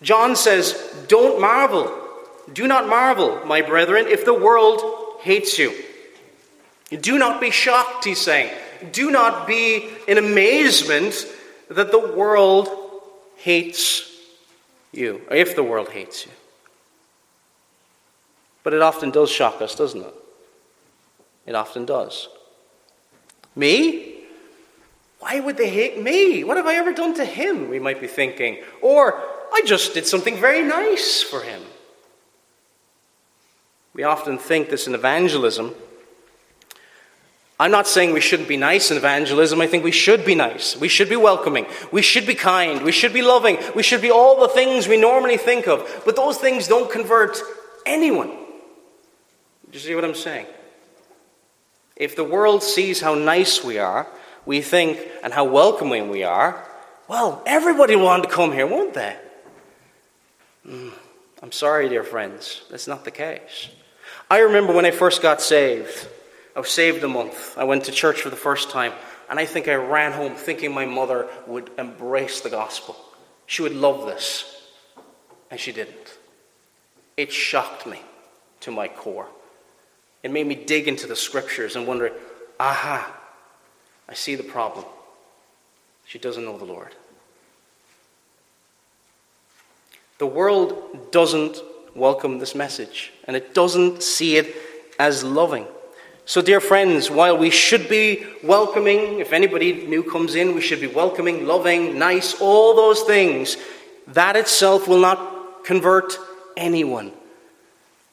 John 0.01 0.35
says, 0.35 0.73
Don't 1.07 1.39
marvel. 1.39 1.91
Do 2.51 2.67
not 2.67 2.87
marvel, 2.87 3.43
my 3.45 3.61
brethren, 3.61 4.07
if 4.07 4.25
the 4.25 4.33
world 4.33 4.81
hates 5.21 5.57
you. 5.57 5.73
Do 6.89 7.17
not 7.17 7.41
be 7.41 7.51
shocked, 7.51 8.05
he's 8.05 8.21
saying. 8.21 8.49
Do 8.91 9.11
not 9.11 9.47
be 9.47 9.89
in 10.07 10.17
amazement 10.17 11.25
that 11.69 11.91
the 11.91 11.99
world 11.99 12.69
hates 13.37 14.11
you, 14.91 15.21
if 15.31 15.55
the 15.55 15.63
world 15.63 15.89
hates 15.89 16.25
you. 16.25 16.31
But 18.63 18.73
it 18.73 18.81
often 18.81 19.11
does 19.11 19.31
shock 19.31 19.61
us, 19.61 19.75
doesn't 19.75 20.01
it? 20.01 20.13
It 21.45 21.55
often 21.55 21.85
does. 21.85 22.27
Me? 23.55 24.15
Why 25.19 25.39
would 25.39 25.57
they 25.57 25.69
hate 25.69 26.01
me? 26.01 26.43
What 26.43 26.57
have 26.57 26.67
I 26.67 26.75
ever 26.75 26.93
done 26.93 27.13
to 27.15 27.25
him? 27.25 27.69
We 27.69 27.79
might 27.79 28.01
be 28.01 28.07
thinking. 28.07 28.63
Or, 28.81 29.23
I 29.53 29.61
just 29.65 29.93
did 29.93 30.05
something 30.05 30.37
very 30.37 30.61
nice 30.61 31.23
for 31.23 31.41
him. 31.41 31.61
We 33.93 34.03
often 34.03 34.37
think 34.37 34.69
this 34.69 34.85
in 34.85 34.93
evangelism. 34.93 35.73
I'm 37.59 37.71
not 37.71 37.87
saying 37.87 38.13
we 38.13 38.21
shouldn't 38.21 38.47
be 38.47 38.57
nice 38.57 38.91
in 38.91 38.97
evangelism. 38.97 39.59
I 39.61 39.67
think 39.67 39.83
we 39.83 39.91
should 39.91 40.23
be 40.23 40.35
nice. 40.35 40.77
We 40.77 40.87
should 40.87 41.09
be 41.09 41.15
welcoming. 41.15 41.65
We 41.91 42.03
should 42.03 42.27
be 42.27 42.35
kind. 42.35 42.83
We 42.83 42.91
should 42.91 43.13
be 43.13 43.23
loving. 43.23 43.57
We 43.75 43.81
should 43.81 44.01
be 44.01 44.11
all 44.11 44.39
the 44.39 44.47
things 44.47 44.87
we 44.87 44.97
normally 44.97 45.37
think 45.37 45.67
of. 45.67 46.03
But 46.05 46.15
those 46.15 46.37
things 46.37 46.67
don't 46.67 46.91
convert 46.91 47.39
anyone. 47.85 48.27
Do 48.29 49.73
you 49.73 49.79
see 49.79 49.95
what 49.95 50.05
I'm 50.05 50.13
saying? 50.13 50.45
If 51.95 52.15
the 52.15 52.23
world 52.23 52.61
sees 52.61 53.01
how 53.01 53.15
nice 53.15 53.63
we 53.63 53.79
are, 53.79 54.05
we 54.45 54.61
think, 54.61 54.99
and 55.23 55.33
how 55.33 55.45
welcoming 55.45 56.09
we 56.09 56.23
are, 56.23 56.63
well, 57.07 57.41
everybody 57.47 57.95
will 57.95 58.05
want 58.05 58.23
to 58.23 58.29
come 58.29 58.51
here, 58.51 58.67
won't 58.67 58.93
they? 58.93 59.15
Mm, 60.65 60.91
I'm 61.41 61.51
sorry, 61.51 61.89
dear 61.89 62.03
friends, 62.03 62.61
that's 62.69 62.87
not 62.87 63.03
the 63.03 63.11
case. 63.11 63.69
I 64.29 64.39
remember 64.39 64.73
when 64.73 64.85
I 64.85 64.91
first 64.91 65.23
got 65.23 65.41
saved. 65.41 66.07
I 66.57 66.59
was 66.59 66.69
saved 66.69 67.03
a 67.03 67.07
month. 67.07 67.55
I 67.55 67.65
went 67.65 67.85
to 67.85 67.91
church 67.91 68.19
for 68.19 68.31
the 68.31 68.35
first 68.35 68.71
time, 68.71 68.91
and 69.29 69.39
I 69.39 69.45
think 69.45 69.67
I 69.67 69.75
ran 69.75 70.11
home 70.11 70.33
thinking 70.33 70.73
my 70.73 70.87
mother 70.87 71.27
would 71.45 71.69
embrace 71.77 72.41
the 72.41 72.49
gospel. 72.49 72.97
She 73.45 73.61
would 73.61 73.75
love 73.75 74.07
this. 74.07 74.59
And 75.51 75.59
she 75.59 75.71
didn't. 75.71 76.17
It 77.15 77.31
shocked 77.31 77.85
me 77.85 78.01
to 78.61 78.71
my 78.71 78.87
core. 78.87 79.27
It 80.23 80.31
made 80.31 80.47
me 80.47 80.55
dig 80.55 80.87
into 80.87 81.05
the 81.05 81.15
scriptures 81.15 81.75
and 81.75 81.85
wonder, 81.85 82.11
aha, 82.59 83.15
I 84.09 84.15
see 84.15 84.33
the 84.33 84.41
problem. 84.41 84.85
She 86.07 86.17
doesn't 86.17 86.43
know 86.43 86.57
the 86.57 86.65
Lord. 86.65 86.95
The 90.17 90.25
world 90.25 91.11
doesn't 91.11 91.61
welcome 91.93 92.39
this 92.39 92.55
message, 92.55 93.13
and 93.25 93.35
it 93.37 93.53
doesn't 93.53 94.01
see 94.01 94.37
it 94.37 94.55
as 94.97 95.23
loving. 95.23 95.67
So, 96.27 96.41
dear 96.41 96.59
friends, 96.59 97.09
while 97.09 97.37
we 97.37 97.49
should 97.49 97.87
be 97.87 98.25
welcoming, 98.43 99.19
if 99.19 99.31
anybody 99.31 99.87
new 99.87 100.03
comes 100.03 100.35
in, 100.35 100.55
we 100.55 100.59
should 100.59 100.81
be 100.81 100.87
welcoming, 100.87 101.47
loving, 101.47 101.97
nice, 101.97 102.41
all 102.41 102.75
those 102.75 103.03
things, 103.03 103.55
that 104.07 104.35
itself 104.35 104.89
will 104.89 104.99
not 104.99 105.63
convert 105.63 106.19
anyone 106.57 107.13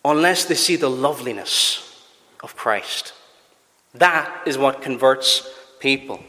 unless 0.04 0.44
they 0.44 0.54
see 0.54 0.76
the 0.76 0.88
loveliness 0.88 2.06
of 2.40 2.54
Christ. 2.54 3.14
That 3.94 4.46
is 4.46 4.56
what 4.56 4.80
converts 4.80 5.48
people. 5.80 6.22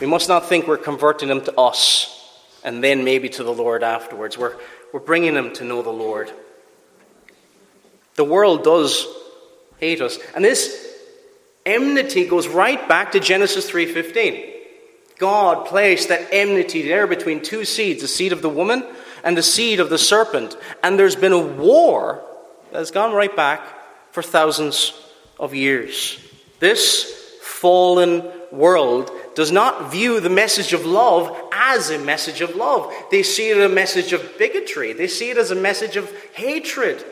We 0.00 0.06
must 0.06 0.26
not 0.26 0.48
think 0.48 0.66
we're 0.66 0.78
converting 0.78 1.28
them 1.28 1.42
to 1.42 1.60
us 1.60 2.32
and 2.64 2.82
then 2.82 3.04
maybe 3.04 3.28
to 3.28 3.44
the 3.44 3.52
Lord 3.52 3.82
afterwards. 3.82 4.38
We're, 4.38 4.56
we're 4.90 5.00
bringing 5.00 5.34
them 5.34 5.52
to 5.52 5.64
know 5.64 5.82
the 5.82 5.90
Lord. 5.90 6.32
The 8.14 8.24
world 8.24 8.64
does 8.64 9.06
hate 9.78 10.00
us. 10.00 10.18
And 10.34 10.44
this 10.44 10.86
enmity 11.64 12.26
goes 12.26 12.48
right 12.48 12.88
back 12.88 13.12
to 13.12 13.20
Genesis 13.20 13.68
3:15. 13.68 14.52
God 15.18 15.66
placed 15.66 16.08
that 16.08 16.28
enmity 16.30 16.82
there 16.82 17.06
between 17.06 17.40
two 17.40 17.64
seeds, 17.64 18.02
the 18.02 18.08
seed 18.08 18.32
of 18.32 18.42
the 18.42 18.48
woman 18.48 18.84
and 19.24 19.36
the 19.36 19.42
seed 19.42 19.80
of 19.80 19.88
the 19.90 19.98
serpent. 19.98 20.56
And 20.82 20.98
there's 20.98 21.16
been 21.16 21.32
a 21.32 21.38
war 21.38 22.22
that 22.70 22.78
has 22.78 22.90
gone 22.90 23.12
right 23.12 23.34
back 23.34 23.60
for 24.12 24.22
thousands 24.22 24.92
of 25.38 25.54
years. 25.54 26.18
This 26.60 27.38
fallen 27.42 28.30
world 28.52 29.10
does 29.34 29.50
not 29.50 29.90
view 29.90 30.20
the 30.20 30.30
message 30.30 30.72
of 30.72 30.86
love 30.86 31.36
as 31.52 31.90
a 31.90 31.98
message 31.98 32.40
of 32.40 32.54
love. 32.54 32.92
They 33.10 33.22
see 33.22 33.50
it 33.50 33.56
as 33.58 33.70
a 33.70 33.74
message 33.74 34.12
of 34.12 34.38
bigotry, 34.38 34.92
they 34.92 35.08
see 35.08 35.30
it 35.30 35.38
as 35.38 35.50
a 35.50 35.56
message 35.56 35.96
of 35.96 36.10
hatred. 36.34 37.04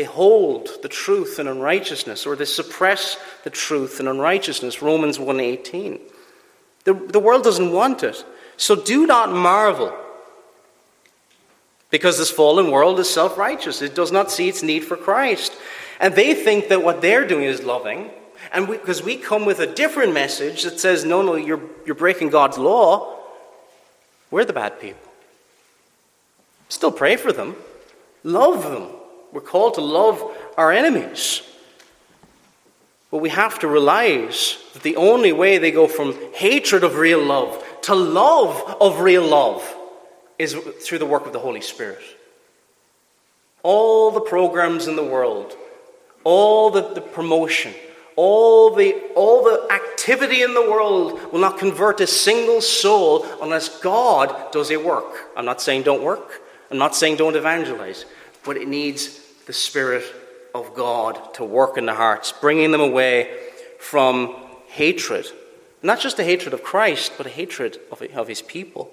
They 0.00 0.04
hold 0.04 0.80
the 0.80 0.88
truth 0.88 1.38
in 1.38 1.46
unrighteousness, 1.46 2.24
or 2.24 2.34
they 2.34 2.46
suppress 2.46 3.18
the 3.44 3.50
truth 3.50 4.00
in 4.00 4.08
unrighteousness. 4.08 4.80
Romans 4.80 5.18
1.18. 5.18 6.00
The, 6.84 6.94
the 6.94 7.20
world 7.20 7.44
doesn't 7.44 7.70
want 7.70 8.02
it. 8.02 8.24
So 8.56 8.74
do 8.74 9.06
not 9.06 9.30
marvel. 9.30 9.94
Because 11.90 12.16
this 12.16 12.30
fallen 12.30 12.70
world 12.70 12.98
is 12.98 13.10
self 13.10 13.36
righteous. 13.36 13.82
It 13.82 13.94
does 13.94 14.10
not 14.10 14.30
see 14.30 14.48
its 14.48 14.62
need 14.62 14.84
for 14.84 14.96
Christ. 14.96 15.52
And 16.00 16.14
they 16.14 16.32
think 16.32 16.68
that 16.68 16.82
what 16.82 17.02
they're 17.02 17.26
doing 17.26 17.44
is 17.44 17.62
loving. 17.62 18.08
And 18.54 18.68
because 18.68 19.02
we, 19.02 19.16
we, 19.16 19.22
come 19.22 19.44
with 19.44 19.60
a 19.60 19.66
different 19.66 20.14
message 20.14 20.62
that 20.62 20.80
says, 20.80 21.04
no, 21.04 21.20
no, 21.20 21.34
you're, 21.34 21.60
you're 21.84 21.94
breaking 21.94 22.30
God's 22.30 22.56
law, 22.56 23.18
we're 24.30 24.46
the 24.46 24.54
bad 24.54 24.80
people. 24.80 25.12
Still 26.70 26.90
pray 26.90 27.16
for 27.16 27.34
them, 27.34 27.54
love 28.24 28.62
them. 28.62 28.96
We're 29.32 29.40
called 29.40 29.74
to 29.74 29.80
love 29.80 30.22
our 30.56 30.72
enemies. 30.72 31.42
But 33.10 33.18
we 33.18 33.30
have 33.30 33.58
to 33.60 33.68
realize 33.68 34.58
that 34.72 34.82
the 34.82 34.96
only 34.96 35.32
way 35.32 35.58
they 35.58 35.70
go 35.72 35.88
from 35.88 36.14
hatred 36.32 36.84
of 36.84 36.96
real 36.96 37.22
love 37.22 37.64
to 37.82 37.94
love 37.94 38.76
of 38.80 39.00
real 39.00 39.26
love 39.26 39.62
is 40.38 40.54
through 40.54 40.98
the 40.98 41.06
work 41.06 41.26
of 41.26 41.32
the 41.32 41.38
Holy 41.38 41.60
Spirit. 41.60 42.02
All 43.62 44.10
the 44.10 44.20
programs 44.20 44.86
in 44.86 44.96
the 44.96 45.04
world 45.04 45.56
all 46.24 46.70
the, 46.70 46.82
the 46.94 47.00
promotion, 47.00 47.74
all 48.16 48.74
the, 48.74 48.94
all 49.14 49.42
the 49.44 49.68
activity 49.72 50.42
in 50.42 50.54
the 50.54 50.62
world 50.70 51.32
will 51.32 51.40
not 51.40 51.58
convert 51.58 52.00
a 52.00 52.06
single 52.06 52.60
soul 52.60 53.26
unless 53.42 53.80
God 53.80 54.52
does 54.52 54.70
a 54.70 54.76
work. 54.76 55.30
I'm 55.36 55.44
not 55.44 55.62
saying 55.62 55.82
don't 55.82 56.02
work, 56.02 56.42
I'm 56.70 56.78
not 56.78 56.94
saying 56.94 57.16
don't 57.16 57.36
evangelize, 57.36 58.04
but 58.44 58.56
it 58.56 58.68
needs 58.68 59.20
the 59.46 59.52
Spirit 59.52 60.04
of 60.54 60.74
God 60.74 61.34
to 61.34 61.44
work 61.44 61.76
in 61.76 61.86
the 61.86 61.94
hearts, 61.94 62.32
bringing 62.32 62.72
them 62.72 62.80
away 62.80 63.36
from 63.78 64.36
hatred. 64.68 65.26
Not 65.82 66.00
just 66.00 66.18
a 66.18 66.24
hatred 66.24 66.54
of 66.54 66.62
Christ, 66.62 67.12
but 67.16 67.26
a 67.26 67.30
hatred 67.30 67.78
of, 67.90 68.02
of 68.02 68.28
his 68.28 68.42
people. 68.42 68.92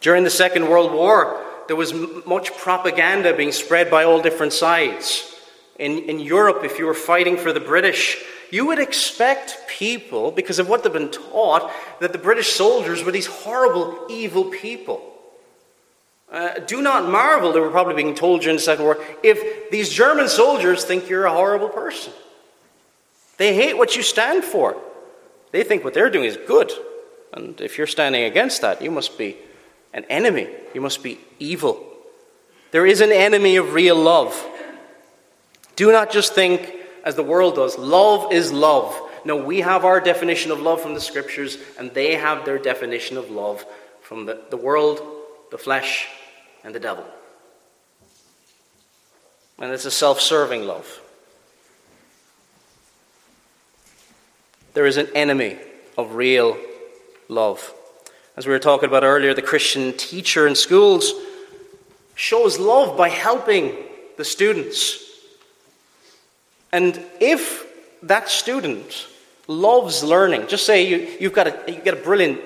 During 0.00 0.24
the 0.24 0.30
Second 0.30 0.68
World 0.68 0.92
War, 0.92 1.42
there 1.68 1.76
was 1.76 1.94
much 2.26 2.52
propaganda 2.56 3.34
being 3.34 3.52
spread 3.52 3.90
by 3.90 4.04
all 4.04 4.20
different 4.20 4.52
sides 4.52 5.34
in, 5.78 5.98
in 6.04 6.20
Europe, 6.20 6.64
if 6.64 6.78
you 6.78 6.86
were 6.86 6.94
fighting 6.94 7.36
for 7.36 7.52
the 7.52 7.60
British, 7.60 8.22
you 8.50 8.66
would 8.66 8.78
expect 8.78 9.58
people, 9.68 10.30
because 10.30 10.58
of 10.58 10.68
what 10.68 10.82
they've 10.82 10.92
been 10.92 11.10
taught, 11.10 11.70
that 12.00 12.12
the 12.12 12.18
British 12.18 12.52
soldiers 12.52 13.02
were 13.02 13.10
these 13.10 13.26
horrible, 13.26 14.06
evil 14.08 14.44
people. 14.44 15.13
Uh, 16.34 16.58
do 16.58 16.82
not 16.82 17.08
marvel, 17.08 17.52
they 17.52 17.60
were 17.60 17.70
probably 17.70 17.94
being 17.94 18.12
told 18.12 18.40
during 18.40 18.56
the 18.56 18.62
Second 18.62 18.84
War, 18.84 18.98
if 19.22 19.70
these 19.70 19.88
German 19.88 20.28
soldiers 20.28 20.82
think 20.84 21.08
you're 21.08 21.26
a 21.26 21.32
horrible 21.32 21.68
person. 21.68 22.12
They 23.36 23.54
hate 23.54 23.78
what 23.78 23.94
you 23.94 24.02
stand 24.02 24.42
for. 24.42 24.76
They 25.52 25.62
think 25.62 25.84
what 25.84 25.94
they're 25.94 26.10
doing 26.10 26.24
is 26.24 26.36
good. 26.36 26.72
And 27.32 27.60
if 27.60 27.78
you're 27.78 27.86
standing 27.86 28.24
against 28.24 28.62
that, 28.62 28.82
you 28.82 28.90
must 28.90 29.16
be 29.16 29.36
an 29.92 30.04
enemy. 30.10 30.48
You 30.74 30.80
must 30.80 31.04
be 31.04 31.20
evil. 31.38 31.86
There 32.72 32.84
is 32.84 33.00
an 33.00 33.12
enemy 33.12 33.54
of 33.54 33.72
real 33.72 33.94
love. 33.94 34.34
Do 35.76 35.92
not 35.92 36.10
just 36.10 36.34
think, 36.34 36.74
as 37.04 37.14
the 37.14 37.22
world 37.22 37.54
does, 37.54 37.78
love 37.78 38.32
is 38.32 38.52
love. 38.52 39.00
No, 39.24 39.36
we 39.36 39.60
have 39.60 39.84
our 39.84 40.00
definition 40.00 40.50
of 40.50 40.60
love 40.60 40.80
from 40.80 40.94
the 40.94 41.00
scriptures, 41.00 41.58
and 41.78 41.94
they 41.94 42.16
have 42.16 42.44
their 42.44 42.58
definition 42.58 43.16
of 43.16 43.30
love 43.30 43.64
from 44.00 44.26
the, 44.26 44.40
the 44.50 44.56
world, 44.56 45.00
the 45.52 45.58
flesh, 45.58 46.08
and 46.64 46.74
the 46.74 46.80
devil. 46.80 47.04
And 49.58 49.70
it's 49.70 49.84
a 49.84 49.90
self 49.90 50.20
serving 50.20 50.66
love. 50.66 51.00
There 54.72 54.86
is 54.86 54.96
an 54.96 55.08
enemy 55.14 55.56
of 55.96 56.16
real 56.16 56.56
love. 57.28 57.72
As 58.36 58.46
we 58.46 58.52
were 58.52 58.58
talking 58.58 58.88
about 58.88 59.04
earlier, 59.04 59.32
the 59.32 59.42
Christian 59.42 59.92
teacher 59.92 60.48
in 60.48 60.56
schools 60.56 61.12
shows 62.16 62.58
love 62.58 62.96
by 62.96 63.08
helping 63.08 63.76
the 64.16 64.24
students. 64.24 65.00
And 66.72 67.00
if 67.20 67.64
that 68.02 68.28
student 68.28 69.06
loves 69.46 70.02
learning, 70.02 70.48
just 70.48 70.66
say 70.66 70.88
you, 70.88 71.16
you've 71.20 71.32
got 71.32 71.46
a, 71.46 71.72
you 71.72 71.80
get 71.80 71.94
a 71.94 72.02
brilliant 72.02 72.40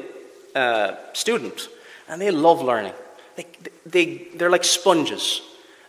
uh, 0.55 0.97
student 1.15 1.69
and 2.09 2.21
they 2.21 2.31
love 2.31 2.61
learning, 2.63 2.93
they, 3.39 3.47
they, 3.87 4.29
they're 4.35 4.51
like 4.51 4.65
sponges. 4.65 5.43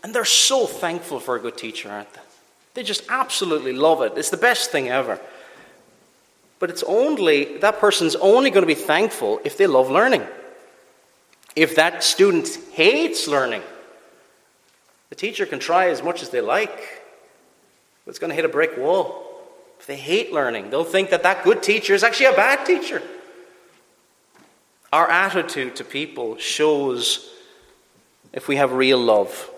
And 0.03 0.13
they're 0.13 0.23
so 0.23 0.67
thankful 0.67 1.19
for 1.19 1.35
a 1.35 1.39
good 1.39 1.57
teacher, 1.57 1.89
aren't 1.89 2.13
they? 2.13 2.21
They 2.75 2.83
just 2.83 3.03
absolutely 3.09 3.73
love 3.73 4.01
it. 4.03 4.13
It's 4.15 4.29
the 4.29 4.37
best 4.37 4.69
thing 4.69 4.87
ever. 4.87 5.19
But 6.59 6.69
it's 6.69 6.83
only, 6.83 7.57
that 7.57 7.79
person's 7.79 8.15
only 8.15 8.51
going 8.51 8.61
to 8.61 8.67
be 8.67 8.75
thankful 8.75 9.41
if 9.43 9.57
they 9.57 9.65
love 9.65 9.89
learning. 9.89 10.25
If 11.55 11.75
that 11.75 12.03
student 12.03 12.47
hates 12.71 13.27
learning, 13.27 13.63
the 15.09 15.15
teacher 15.15 15.47
can 15.47 15.57
try 15.57 15.89
as 15.89 16.03
much 16.03 16.21
as 16.21 16.29
they 16.29 16.41
like, 16.41 16.77
but 18.05 18.11
it's 18.11 18.19
going 18.19 18.29
to 18.29 18.35
hit 18.35 18.45
a 18.45 18.49
brick 18.49 18.77
wall. 18.77 19.25
If 19.79 19.87
they 19.87 19.97
hate 19.97 20.31
learning, 20.31 20.69
they'll 20.69 20.83
think 20.83 21.09
that 21.09 21.23
that 21.23 21.43
good 21.43 21.63
teacher 21.63 21.95
is 21.95 22.03
actually 22.03 22.27
a 22.27 22.33
bad 22.33 22.65
teacher. 22.65 23.01
Our 24.93 25.09
attitude 25.09 25.77
to 25.77 25.83
people 25.83 26.37
shows 26.37 27.33
if 28.33 28.47
we 28.47 28.55
have 28.57 28.71
real 28.73 28.97
love. 28.97 29.49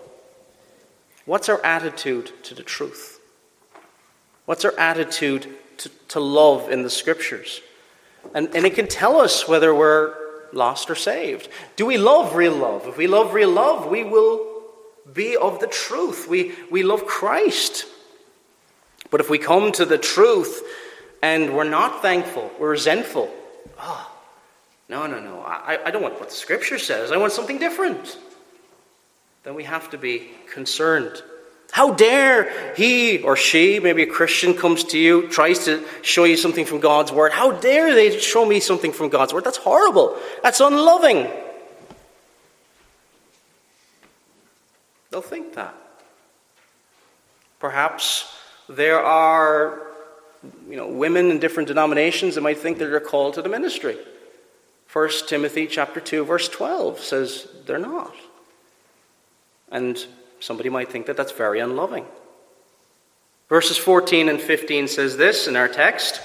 What's 1.24 1.48
our 1.48 1.64
attitude 1.64 2.32
to 2.44 2.54
the 2.54 2.62
truth? 2.62 3.20
What's 4.44 4.64
our 4.64 4.76
attitude 4.78 5.46
to, 5.82 5.90
to 6.08 6.20
love 6.20 6.70
in 6.70 6.82
the 6.82 6.90
scriptures. 6.90 7.60
And, 8.34 8.54
and 8.54 8.64
it 8.64 8.74
can 8.74 8.86
tell 8.86 9.20
us 9.20 9.48
whether 9.48 9.74
we're 9.74 10.14
lost 10.52 10.90
or 10.90 10.94
saved. 10.94 11.48
Do 11.76 11.86
we 11.86 11.98
love 11.98 12.34
real 12.34 12.54
love? 12.54 12.86
If 12.86 12.96
we 12.96 13.06
love 13.06 13.34
real 13.34 13.50
love, 13.50 13.86
we 13.88 14.04
will 14.04 14.62
be 15.12 15.36
of 15.36 15.58
the 15.60 15.66
truth. 15.66 16.28
We, 16.28 16.52
we 16.70 16.82
love 16.82 17.04
Christ. 17.04 17.86
But 19.10 19.20
if 19.20 19.28
we 19.28 19.38
come 19.38 19.72
to 19.72 19.84
the 19.84 19.98
truth 19.98 20.62
and 21.20 21.54
we're 21.54 21.64
not 21.64 22.00
thankful, 22.00 22.50
we're 22.58 22.70
resentful, 22.70 23.30
oh, 23.80 24.10
no, 24.88 25.06
no, 25.06 25.20
no, 25.20 25.40
I, 25.40 25.78
I 25.86 25.90
don't 25.90 26.02
want 26.02 26.18
what 26.18 26.28
the 26.28 26.34
scripture 26.34 26.78
says, 26.78 27.12
I 27.12 27.16
want 27.16 27.32
something 27.32 27.58
different, 27.58 28.18
then 29.42 29.54
we 29.54 29.64
have 29.64 29.90
to 29.90 29.98
be 29.98 30.30
concerned 30.52 31.22
how 31.72 31.90
dare 31.90 32.74
he 32.74 33.22
or 33.22 33.34
she, 33.34 33.80
maybe 33.80 34.02
a 34.02 34.06
Christian, 34.06 34.52
comes 34.52 34.84
to 34.84 34.98
you, 34.98 35.26
tries 35.28 35.64
to 35.64 35.82
show 36.02 36.24
you 36.24 36.36
something 36.36 36.66
from 36.66 36.80
God's 36.80 37.10
Word? 37.10 37.32
How 37.32 37.50
dare 37.50 37.94
they 37.94 38.18
show 38.18 38.44
me 38.44 38.60
something 38.60 38.92
from 38.92 39.08
God's 39.08 39.32
Word? 39.32 39.42
That's 39.42 39.56
horrible. 39.56 40.18
That's 40.42 40.60
unloving. 40.60 41.30
They'll 45.10 45.22
think 45.22 45.54
that. 45.54 45.74
Perhaps 47.58 48.36
there 48.68 49.02
are 49.02 49.80
you 50.68 50.76
know, 50.76 50.88
women 50.88 51.30
in 51.30 51.38
different 51.38 51.68
denominations 51.68 52.34
that 52.34 52.42
might 52.42 52.58
think 52.58 52.76
that 52.80 52.86
they're 52.86 53.00
called 53.00 53.32
to 53.34 53.42
the 53.42 53.48
ministry. 53.48 53.96
1 54.92 55.08
Timothy 55.26 55.66
chapter 55.66 56.00
2 56.00 56.26
verse 56.26 56.50
12 56.50 57.00
says 57.00 57.48
they're 57.64 57.78
not. 57.78 58.14
And 59.72 59.98
Somebody 60.42 60.70
might 60.70 60.90
think 60.90 61.06
that 61.06 61.16
that's 61.16 61.30
very 61.30 61.60
unloving. 61.60 62.04
Verses 63.48 63.78
14 63.78 64.28
and 64.28 64.40
15 64.40 64.88
says 64.88 65.16
this 65.16 65.46
in 65.46 65.54
our 65.54 65.68
text 65.68 66.20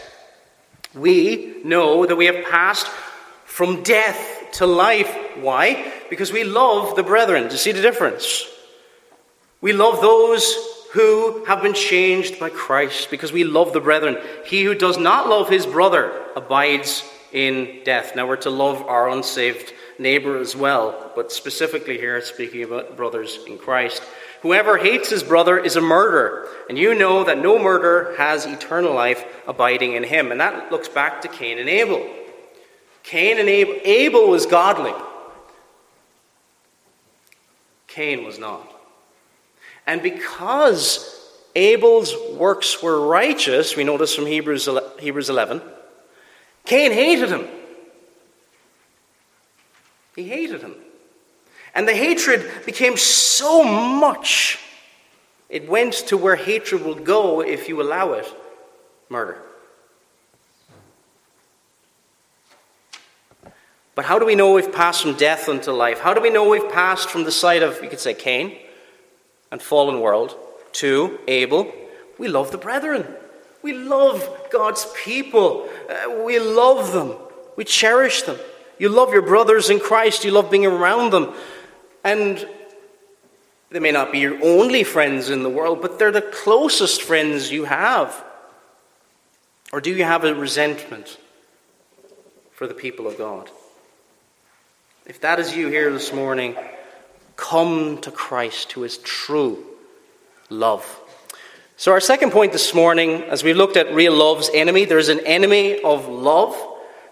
We 0.96 1.58
know 1.64 2.08
that 2.08 2.16
we 2.16 2.26
have 2.26 2.44
passed 2.46 2.88
from 3.46 3.84
death 3.84 4.48
to 4.54 4.66
life. 4.66 5.16
Why? 5.40 5.94
Because 6.10 6.32
we 6.32 6.44
love 6.44 6.96
the 6.96 7.04
brethren. 7.04 7.44
Do 7.44 7.52
you 7.52 7.60
see 7.60 7.74
the 7.74 7.82
difference? 7.82 8.44
We 9.62 9.72
love 9.72 10.02
those 10.02 10.56
who 10.94 11.46
have 11.46 11.62
been 11.62 11.76
changed 11.76 12.40
by 12.40 12.50
Christ 12.50 13.12
because 13.12 13.32
we 13.32 13.44
love 13.44 13.72
the 13.72 13.82
brethren. 13.82 14.18
He 14.46 14.64
who 14.64 14.74
does 14.74 14.98
not 14.98 15.30
love 15.30 15.48
his 15.48 15.68
brother 15.68 16.26
abides 16.36 17.04
in 17.32 17.82
death. 17.84 18.16
Now 18.16 18.28
we're 18.28 18.38
to 18.38 18.50
love 18.50 18.82
our 18.82 19.10
unsaved 19.10 19.74
neighbor 20.00 20.38
as 20.38 20.56
well, 20.56 21.12
but 21.16 21.32
specifically 21.32 21.98
here 21.98 22.22
speaking 22.22 22.64
about 22.64 22.96
brothers 22.98 23.40
in 23.48 23.58
Christ. 23.58 24.02
Whoever 24.42 24.78
hates 24.78 25.10
his 25.10 25.24
brother 25.24 25.58
is 25.58 25.76
a 25.76 25.82
murderer, 25.82 26.48
and 26.70 26.78
you 26.78 26.94
know 26.94 27.24
that 27.24 27.40
no 27.40 27.58
murderer 27.58 28.16
has 28.18 28.46
eternal 28.46 28.94
life 28.94 29.26
abiding 29.48 29.94
in 29.94 30.04
him. 30.04 30.32
And 30.32 30.40
that 30.40 30.72
looks 30.72 30.88
back 30.88 31.22
to 31.24 31.28
Cain 31.28 31.58
and 31.58 31.70
Abel. 31.70 32.08
Cain 33.04 33.40
and 33.40 33.50
Abel, 33.50 33.76
Abel 33.84 34.30
was 34.30 34.46
godly. 34.46 34.94
Cain 37.88 38.24
was 38.24 38.38
not. 38.38 38.72
And 39.88 40.04
because 40.04 41.18
Abel's 41.56 42.14
works 42.34 42.84
were 42.84 43.08
righteous, 43.08 43.76
we 43.76 43.84
notice 43.84 44.14
from 44.14 44.28
Hebrews, 44.28 44.70
Hebrews 45.00 45.30
11, 45.30 45.62
Cain 46.66 46.92
hated 46.92 47.30
him. 47.30 47.48
He 50.18 50.24
hated 50.24 50.62
him. 50.62 50.74
And 51.76 51.88
the 51.88 51.94
hatred 51.94 52.66
became 52.66 52.98
so 52.98 53.64
much, 53.64 54.58
it 55.48 55.70
went 55.70 55.94
to 56.08 56.18
where 56.18 56.36
hatred 56.36 56.84
will 56.84 56.96
go 56.96 57.42
if 57.42 57.70
you 57.70 57.80
allow 57.82 58.14
it 58.14 58.26
murder. 59.10 59.40
But 63.94 64.06
how 64.06 64.18
do 64.18 64.26
we 64.26 64.34
know 64.34 64.54
we've 64.54 64.74
passed 64.74 65.04
from 65.04 65.14
death 65.14 65.48
unto 65.48 65.72
life? 65.72 66.00
How 66.00 66.16
do 66.16 66.22
we 66.22 66.32
know 66.32 66.50
we've 66.50 66.72
passed 66.72 67.10
from 67.10 67.24
the 67.24 67.32
side 67.32 67.62
of, 67.62 67.82
you 67.84 67.90
could 67.90 68.00
say, 68.00 68.16
Cain 68.16 68.58
and 69.52 69.62
fallen 69.62 70.02
world 70.02 70.36
to 70.74 71.20
Abel? 71.28 71.72
We 72.18 72.28
love 72.28 72.50
the 72.50 72.58
brethren. 72.58 73.06
We 73.62 73.74
love 73.74 74.50
God's 74.52 74.88
people. 75.04 75.70
Uh, 75.88 76.24
we 76.24 76.40
love 76.40 76.92
them. 76.92 77.16
We 77.56 77.66
cherish 77.66 78.24
them. 78.24 78.38
You 78.80 78.90
love 78.90 79.14
your 79.14 79.22
brothers 79.22 79.70
in 79.70 79.80
Christ. 79.80 80.24
You 80.26 80.32
love 80.32 80.52
being 80.52 80.66
around 80.66 81.12
them. 81.12 81.34
And 82.04 82.48
they 83.70 83.80
may 83.80 83.92
not 83.92 84.12
be 84.12 84.20
your 84.20 84.42
only 84.44 84.84
friends 84.84 85.30
in 85.30 85.44
the 85.44 85.50
world, 85.50 85.82
but 85.82 86.00
they're 86.00 86.12
the 86.12 86.22
closest 86.22 87.02
friends 87.02 87.52
you 87.52 87.66
have. 87.66 88.24
Or 89.74 89.82
do 89.82 89.92
you 89.92 90.04
have 90.04 90.24
a 90.24 90.34
resentment 90.34 91.18
for 92.52 92.68
the 92.68 92.74
people 92.74 93.08
of 93.08 93.18
God? 93.18 93.50
If 95.06 95.22
that 95.22 95.40
is 95.40 95.56
you 95.56 95.68
here 95.68 95.92
this 95.92 96.14
morning, 96.14 96.56
come 97.36 98.00
to 98.00 98.12
Christ, 98.12 98.74
who 98.74 98.84
is 98.84 98.98
true 99.00 99.64
love. 100.50 100.86
So, 101.76 101.92
our 101.92 102.00
second 102.00 102.32
point 102.32 102.54
this 102.54 102.74
morning, 102.74 103.24
as 103.24 103.44
we 103.44 103.54
looked 103.54 103.78
at 103.78 103.94
real 103.94 104.14
love's 104.14 104.50
enemy, 104.54 104.86
there's 104.86 105.10
an 105.10 105.20
enemy 105.26 105.82
of 105.82 106.08
love. 106.08 106.58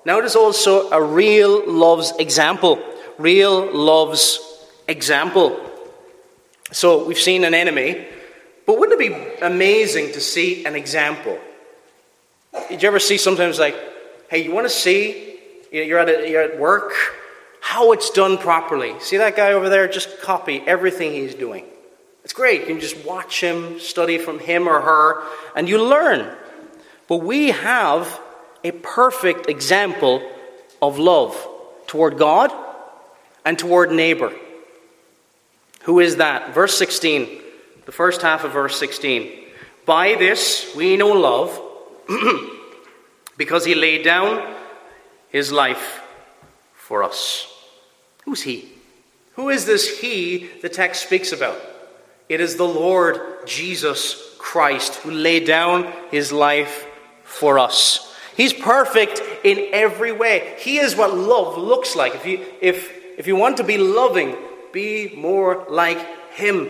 Now, 0.06 0.20
it 0.20 0.26
is 0.26 0.36
also 0.36 0.92
a 0.92 1.02
real 1.02 1.68
love's 1.70 2.14
example. 2.20 2.82
Real 3.18 3.72
love's 3.74 4.40
example. 4.88 5.60
So, 6.72 7.06
we've 7.06 7.18
seen 7.18 7.44
an 7.44 7.56
enemy, 7.56 8.06
but 8.68 8.78
wouldn't 8.80 9.02
it 9.02 9.10
be 9.10 9.46
amazing 9.46 10.12
to 10.14 10.22
see 10.22 10.66
an 10.66 10.76
example? 10.76 11.40
Did 12.70 12.84
you 12.84 12.88
ever 12.88 13.00
see 13.00 13.18
sometimes 13.18 13.58
like, 13.58 13.76
hey, 14.30 14.44
you 14.44 14.54
want 14.54 14.66
to 14.66 14.74
see, 14.74 15.40
you're 15.72 16.00
at, 16.00 16.10
a, 16.10 16.30
you're 16.30 16.44
at 16.44 16.60
work, 16.60 16.94
how 17.60 17.92
it's 17.92 18.12
done 18.12 18.38
properly? 18.38 19.00
See 19.00 19.18
that 19.18 19.36
guy 19.36 19.54
over 19.54 19.70
there? 19.70 19.88
Just 19.88 20.22
copy 20.22 20.62
everything 20.68 21.14
he's 21.14 21.34
doing. 21.34 21.66
It's 22.24 22.34
great. 22.34 22.62
You 22.62 22.68
can 22.68 22.80
just 22.80 23.06
watch 23.06 23.42
him, 23.42 23.80
study 23.80 24.18
from 24.18 24.40
him 24.40 24.68
or 24.68 24.82
her, 24.82 25.24
and 25.56 25.68
you 25.68 25.84
learn. 25.84 26.36
But 27.08 27.18
we 27.18 27.50
have 27.50 28.20
a 28.66 28.72
perfect 28.72 29.48
example 29.48 30.28
of 30.82 30.98
love 30.98 31.38
toward 31.86 32.18
God 32.18 32.52
and 33.46 33.60
toward 33.60 33.92
neighbor. 33.92 34.34
Who 35.84 36.00
is 36.00 36.16
that? 36.16 36.56
Verse 36.56 36.76
16, 36.76 37.30
the 37.86 37.92
first 37.92 38.24
half 38.24 38.44
of 38.44 38.54
verse 38.54 38.80
16. 38.80 39.32
By 39.86 40.16
this 40.16 40.74
we 40.76 40.98
know 40.98 41.10
love, 41.10 41.62
because 43.38 43.66
he 43.66 43.76
laid 43.76 44.04
down 44.04 44.56
his 45.30 45.52
life 45.52 46.02
for 46.74 47.04
us. 47.04 47.48
Who's 48.24 48.42
he? 48.42 48.68
Who 49.34 49.50
is 49.50 49.68
this 49.68 50.00
he 50.00 50.50
the 50.64 50.70
text 50.70 51.04
speaks 51.04 51.32
about? 51.32 51.62
It 52.30 52.42
is 52.42 52.56
the 52.56 52.68
Lord 52.68 53.46
Jesus 53.46 54.36
Christ 54.40 54.96
who 54.96 55.12
laid 55.12 55.46
down 55.46 55.94
his 56.10 56.32
life 56.32 56.88
for 57.24 57.60
us. 57.60 58.15
He's 58.36 58.54
perfect 58.54 59.22
in 59.44 59.70
every 59.72 60.12
way. 60.12 60.56
He 60.60 60.78
is 60.78 60.96
what 60.96 61.16
love 61.16 61.58
looks 61.58 61.96
like. 61.96 62.16
If 62.16 62.26
you, 62.26 62.46
if, 62.62 62.92
if 63.18 63.28
you 63.28 63.36
want 63.36 63.58
to 63.58 63.64
be 63.64 63.78
loving, 63.78 64.36
be 64.74 65.14
more 65.16 65.66
like 65.70 66.34
him. 66.34 66.70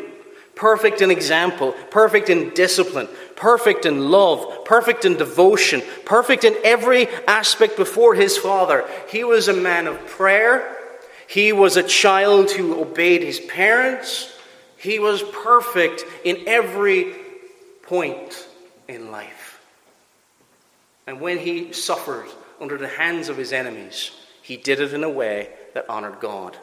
Perfect 0.53 1.01
in 1.01 1.11
example, 1.11 1.73
perfect 1.91 2.29
in 2.29 2.53
discipline, 2.53 3.09
perfect 3.35 3.85
in 3.85 4.09
love, 4.09 4.63
perfect 4.63 5.03
in 5.03 5.17
devotion, 5.17 5.81
perfect 6.05 6.45
in 6.45 6.55
every 6.63 7.07
aspect 7.27 7.75
before 7.75 8.15
his 8.15 8.37
Father. 8.37 8.87
He 9.09 9.25
was 9.25 9.49
a 9.49 9.53
man 9.53 9.87
of 9.87 10.07
prayer. 10.07 10.77
He 11.27 11.51
was 11.51 11.75
a 11.75 11.83
child 11.83 12.51
who 12.51 12.79
obeyed 12.79 13.21
his 13.21 13.39
parents. 13.39 14.31
He 14.77 14.99
was 14.99 15.23
perfect 15.23 16.05
in 16.23 16.47
every 16.47 17.15
point 17.83 18.47
in 18.87 19.11
life. 19.11 19.44
And 21.07 21.21
when 21.21 21.37
he 21.37 21.71
suffered 21.71 22.27
under 22.59 22.77
the 22.77 22.87
hands 22.87 23.29
of 23.29 23.37
his 23.37 23.53
enemies, 23.53 24.11
he 24.41 24.57
did 24.57 24.79
it 24.79 24.93
in 24.93 25.03
a 25.03 25.09
way 25.09 25.49
that 25.73 25.89
honored 25.89 26.19
God. 26.19 26.57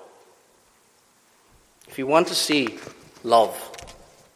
If 1.88 1.98
you 1.98 2.07
want 2.07 2.28
to 2.28 2.35
see 2.35 2.78
love, 3.22 3.57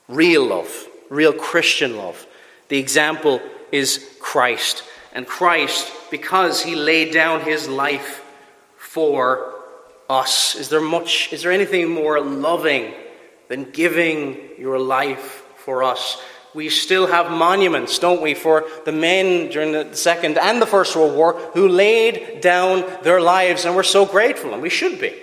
real 0.08 0.46
love, 0.46 0.86
real 1.08 1.32
Christian 1.32 1.96
love, 1.96 2.26
the 2.68 2.78
example 2.78 3.40
is 3.72 4.16
Christ. 4.20 4.84
And 5.12 5.26
Christ, 5.26 5.90
because 6.10 6.62
he 6.62 6.74
laid 6.74 7.12
down 7.12 7.40
his 7.40 7.68
life 7.68 8.22
for 8.76 9.54
us, 10.10 10.54
is 10.54 10.68
there 10.68 10.80
much, 10.80 11.32
is 11.32 11.42
there 11.42 11.52
anything 11.52 11.90
more 11.90 12.20
loving 12.20 12.92
than 13.48 13.70
giving 13.70 14.50
your 14.58 14.78
life 14.78 15.44
for 15.56 15.82
us? 15.82 16.20
We 16.56 16.70
still 16.70 17.06
have 17.06 17.30
monuments, 17.30 17.98
don't 17.98 18.22
we, 18.22 18.32
for 18.32 18.64
the 18.86 18.90
men 18.90 19.50
during 19.50 19.72
the 19.72 19.94
Second 19.94 20.38
and 20.38 20.60
the 20.60 20.64
First 20.64 20.96
World 20.96 21.14
War 21.14 21.34
who 21.52 21.68
laid 21.68 22.40
down 22.40 22.82
their 23.02 23.20
lives, 23.20 23.66
and 23.66 23.76
we're 23.76 23.82
so 23.82 24.06
grateful, 24.06 24.54
and 24.54 24.62
we 24.62 24.70
should 24.70 24.98
be. 24.98 25.14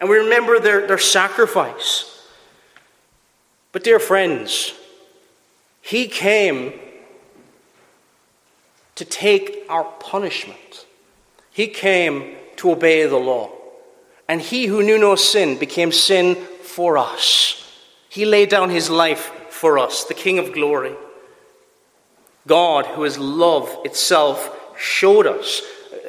And 0.00 0.10
we 0.10 0.16
remember 0.16 0.58
their, 0.58 0.88
their 0.88 0.98
sacrifice. 0.98 2.26
But, 3.70 3.84
dear 3.84 4.00
friends, 4.00 4.74
He 5.80 6.08
came 6.08 6.72
to 8.96 9.04
take 9.04 9.66
our 9.68 9.84
punishment. 9.84 10.84
He 11.52 11.68
came 11.68 12.34
to 12.56 12.72
obey 12.72 13.06
the 13.06 13.18
law. 13.18 13.52
And 14.28 14.40
He 14.40 14.66
who 14.66 14.82
knew 14.82 14.98
no 14.98 15.14
sin 15.14 15.60
became 15.60 15.92
sin 15.92 16.34
for 16.34 16.98
us. 16.98 17.72
He 18.08 18.24
laid 18.24 18.48
down 18.48 18.70
His 18.70 18.90
life 18.90 19.30
for 19.60 19.78
us, 19.78 20.04
the 20.04 20.14
King 20.14 20.38
of 20.38 20.54
glory. 20.54 20.94
God, 22.46 22.86
who 22.86 23.04
is 23.04 23.18
love 23.18 23.68
itself, 23.84 24.58
showed 24.78 25.26
us 25.26 25.60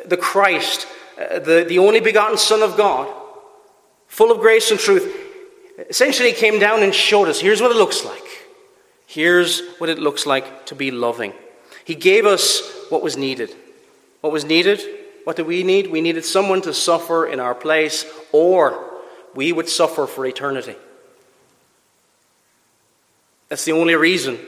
the 0.05 0.15
Christ, 0.15 0.87
uh, 1.19 1.39
the, 1.39 1.65
the 1.67 1.77
only 1.77 1.99
begotten 1.99 2.37
Son 2.37 2.61
of 2.61 2.77
God, 2.77 3.13
full 4.07 4.31
of 4.31 4.39
grace 4.39 4.71
and 4.71 4.79
truth, 4.79 5.13
essentially 5.89 6.31
came 6.31 6.59
down 6.59 6.81
and 6.81 6.95
showed 6.95 7.27
us 7.27 7.41
here's 7.41 7.61
what 7.61 7.71
it 7.71 7.77
looks 7.77 8.05
like. 8.05 8.23
Here's 9.05 9.61
what 9.79 9.89
it 9.89 9.99
looks 9.99 10.25
like 10.25 10.65
to 10.67 10.75
be 10.75 10.89
loving. 10.89 11.33
He 11.83 11.95
gave 11.95 12.25
us 12.25 12.61
what 12.87 13.03
was 13.03 13.17
needed. 13.17 13.53
What 14.21 14.31
was 14.31 14.45
needed? 14.45 14.81
What 15.25 15.35
did 15.35 15.45
we 15.45 15.63
need? 15.63 15.87
We 15.91 15.99
needed 15.99 16.23
someone 16.23 16.61
to 16.61 16.73
suffer 16.73 17.27
in 17.27 17.41
our 17.41 17.53
place, 17.53 18.05
or 18.31 19.01
we 19.35 19.51
would 19.51 19.67
suffer 19.67 20.07
for 20.07 20.25
eternity. 20.25 20.77
That's 23.51 23.65
the 23.65 23.73
only 23.73 23.95
reason 23.95 24.39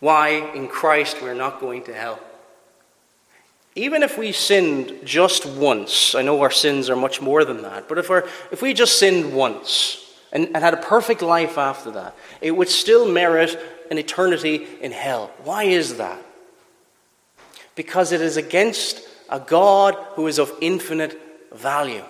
why 0.00 0.30
in 0.52 0.66
Christ 0.66 1.22
we're 1.22 1.32
not 1.32 1.60
going 1.60 1.84
to 1.84 1.94
hell. 1.94 2.18
Even 3.76 4.02
if 4.02 4.18
we 4.18 4.32
sinned 4.32 4.92
just 5.04 5.46
once, 5.46 6.16
I 6.16 6.22
know 6.22 6.40
our 6.40 6.50
sins 6.50 6.90
are 6.90 6.96
much 6.96 7.22
more 7.22 7.44
than 7.44 7.62
that, 7.62 7.88
but 7.88 7.98
if, 7.98 8.10
if 8.50 8.60
we 8.62 8.74
just 8.74 8.98
sinned 8.98 9.32
once, 9.32 10.12
and, 10.32 10.46
and 10.46 10.56
had 10.56 10.74
a 10.74 10.78
perfect 10.78 11.22
life 11.22 11.56
after 11.56 11.92
that, 11.92 12.16
it 12.40 12.50
would 12.50 12.68
still 12.68 13.08
merit 13.08 13.56
an 13.92 13.98
eternity 13.98 14.66
in 14.80 14.90
hell. 14.90 15.30
Why 15.44 15.62
is 15.62 15.98
that? 15.98 16.20
Because 17.76 18.10
it 18.10 18.20
is 18.20 18.36
against 18.36 19.06
a 19.30 19.38
God 19.38 19.94
who 20.14 20.26
is 20.26 20.40
of 20.40 20.52
infinite 20.60 21.16
value. 21.52 22.02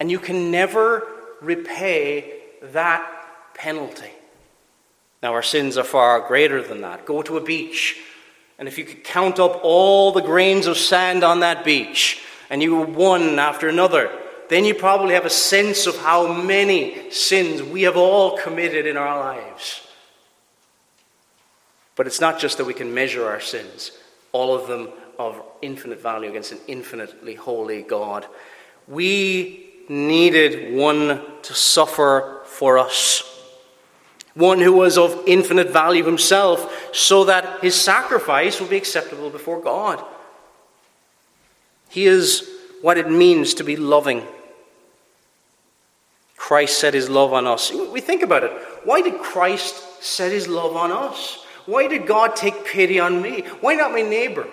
And 0.00 0.10
you 0.10 0.18
can 0.18 0.50
never 0.50 1.06
repay 1.40 2.40
that 2.72 3.08
penalty. 3.54 4.10
Now, 5.22 5.32
our 5.32 5.42
sins 5.42 5.76
are 5.76 5.84
far 5.84 6.20
greater 6.26 6.62
than 6.62 6.82
that. 6.82 7.06
Go 7.06 7.22
to 7.22 7.36
a 7.36 7.40
beach, 7.40 7.98
and 8.58 8.68
if 8.68 8.78
you 8.78 8.84
could 8.84 9.04
count 9.04 9.38
up 9.38 9.60
all 9.62 10.12
the 10.12 10.22
grains 10.22 10.66
of 10.66 10.76
sand 10.76 11.24
on 11.24 11.40
that 11.40 11.64
beach, 11.64 12.22
and 12.50 12.62
you 12.62 12.76
were 12.76 12.86
one 12.86 13.38
after 13.38 13.68
another, 13.68 14.10
then 14.48 14.64
you 14.64 14.74
probably 14.74 15.14
have 15.14 15.24
a 15.24 15.30
sense 15.30 15.86
of 15.86 15.96
how 15.98 16.32
many 16.32 17.10
sins 17.10 17.62
we 17.62 17.82
have 17.82 17.96
all 17.96 18.36
committed 18.38 18.86
in 18.86 18.96
our 18.96 19.18
lives. 19.18 19.82
But 21.96 22.06
it's 22.06 22.20
not 22.20 22.38
just 22.38 22.58
that 22.58 22.66
we 22.66 22.74
can 22.74 22.94
measure 22.94 23.26
our 23.26 23.40
sins, 23.40 23.90
all 24.32 24.54
of 24.54 24.68
them 24.68 24.90
of 25.18 25.42
infinite 25.62 26.00
value 26.00 26.28
against 26.28 26.52
an 26.52 26.58
infinitely 26.68 27.34
holy 27.34 27.82
God. 27.82 28.26
We 28.86 29.70
needed 29.88 30.74
one 30.74 31.22
to 31.42 31.54
suffer 31.54 32.42
for 32.44 32.78
us, 32.78 33.35
one 34.36 34.60
who 34.60 34.72
was 34.72 34.96
of 34.96 35.24
infinite 35.26 35.70
value 35.70 36.04
himself, 36.04 36.94
so 36.94 37.24
that 37.24 37.60
his 37.62 37.74
sacrifice 37.74 38.60
would 38.60 38.70
be 38.70 38.76
acceptable 38.76 39.30
before 39.30 39.60
God. 39.60 40.04
He 41.88 42.06
is 42.06 42.48
what 42.82 42.98
it 42.98 43.10
means 43.10 43.54
to 43.54 43.64
be 43.64 43.76
loving. 43.76 44.22
Christ 46.36 46.78
set 46.78 46.94
his 46.94 47.08
love 47.08 47.32
on 47.32 47.46
us. 47.46 47.72
We 47.72 48.00
think 48.00 48.22
about 48.22 48.44
it. 48.44 48.52
Why 48.84 49.00
did 49.00 49.18
Christ 49.18 50.04
set 50.04 50.30
his 50.30 50.46
love 50.46 50.76
on 50.76 50.92
us? 50.92 51.44
Why 51.64 51.88
did 51.88 52.06
God 52.06 52.36
take 52.36 52.64
pity 52.64 53.00
on 53.00 53.20
me? 53.20 53.40
Why 53.60 53.74
not 53.74 53.90
my 53.90 54.02
neighbor? 54.02 54.46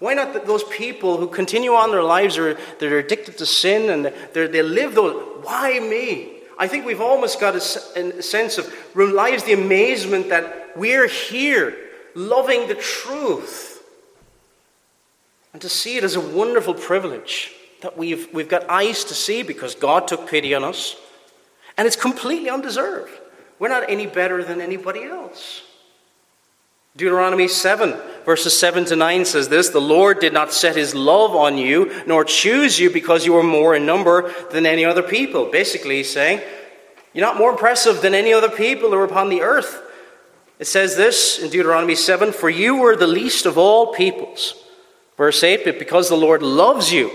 Why 0.00 0.14
not 0.14 0.46
those 0.46 0.64
people 0.64 1.16
who 1.16 1.28
continue 1.28 1.72
on 1.72 1.90
their 1.90 2.02
lives, 2.02 2.36
or 2.36 2.58
they're 2.78 2.98
addicted 2.98 3.38
to 3.38 3.46
sin 3.46 3.88
and 3.88 4.12
they 4.34 4.62
live 4.62 4.94
those? 4.94 5.44
Why 5.44 5.80
me? 5.80 6.37
I 6.58 6.66
think 6.66 6.84
we've 6.84 7.00
almost 7.00 7.38
got 7.38 7.54
a, 7.54 7.60
sense 7.60 8.58
of 8.58 8.74
realize 8.94 9.44
the 9.44 9.52
amazement 9.52 10.28
that 10.30 10.76
we're 10.76 11.06
here, 11.06 11.76
loving 12.14 12.66
the 12.66 12.74
truth, 12.74 13.82
and 15.52 15.62
to 15.62 15.68
see 15.68 15.96
it 15.96 16.04
as 16.04 16.16
a 16.16 16.20
wonderful 16.20 16.74
privilege 16.74 17.52
that 17.82 17.96
we've, 17.96 18.32
we've 18.34 18.48
got 18.48 18.68
eyes 18.68 19.04
to 19.04 19.14
see 19.14 19.42
because 19.42 19.74
God 19.74 20.08
took 20.08 20.28
pity 20.28 20.52
on 20.54 20.64
us. 20.64 20.96
And 21.76 21.86
it's 21.86 21.96
completely 21.96 22.50
undeserved. 22.50 23.12
We're 23.60 23.68
not 23.68 23.88
any 23.88 24.06
better 24.06 24.42
than 24.42 24.60
anybody 24.60 25.04
else. 25.04 25.62
Deuteronomy 26.96 27.46
7, 27.46 27.96
verses 28.28 28.58
7 28.58 28.84
to 28.84 28.94
9 28.94 29.24
says 29.24 29.48
this 29.48 29.70
The 29.70 29.80
Lord 29.80 30.20
did 30.20 30.34
not 30.34 30.52
set 30.52 30.76
his 30.76 30.94
love 30.94 31.34
on 31.34 31.56
you, 31.56 31.90
nor 32.06 32.26
choose 32.26 32.78
you 32.78 32.90
because 32.90 33.24
you 33.24 33.32
were 33.32 33.42
more 33.42 33.74
in 33.74 33.86
number 33.86 34.30
than 34.50 34.66
any 34.66 34.84
other 34.84 35.02
people. 35.02 35.50
Basically, 35.50 35.96
he's 35.96 36.12
saying, 36.12 36.42
You're 37.14 37.24
not 37.24 37.38
more 37.38 37.50
impressive 37.50 38.02
than 38.02 38.14
any 38.14 38.34
other 38.34 38.50
people 38.50 38.90
who 38.90 38.96
are 38.96 39.04
upon 39.04 39.30
the 39.30 39.40
earth. 39.40 39.82
It 40.58 40.66
says 40.66 40.94
this 40.94 41.38
in 41.38 41.48
Deuteronomy 41.48 41.94
7 41.94 42.32
For 42.32 42.50
you 42.50 42.76
were 42.76 42.96
the 42.96 43.06
least 43.06 43.46
of 43.46 43.56
all 43.56 43.94
peoples. 43.94 44.62
Verse 45.16 45.42
8 45.42 45.64
But 45.64 45.78
because 45.78 46.10
the 46.10 46.14
Lord 46.14 46.42
loves 46.42 46.92
you, 46.92 47.10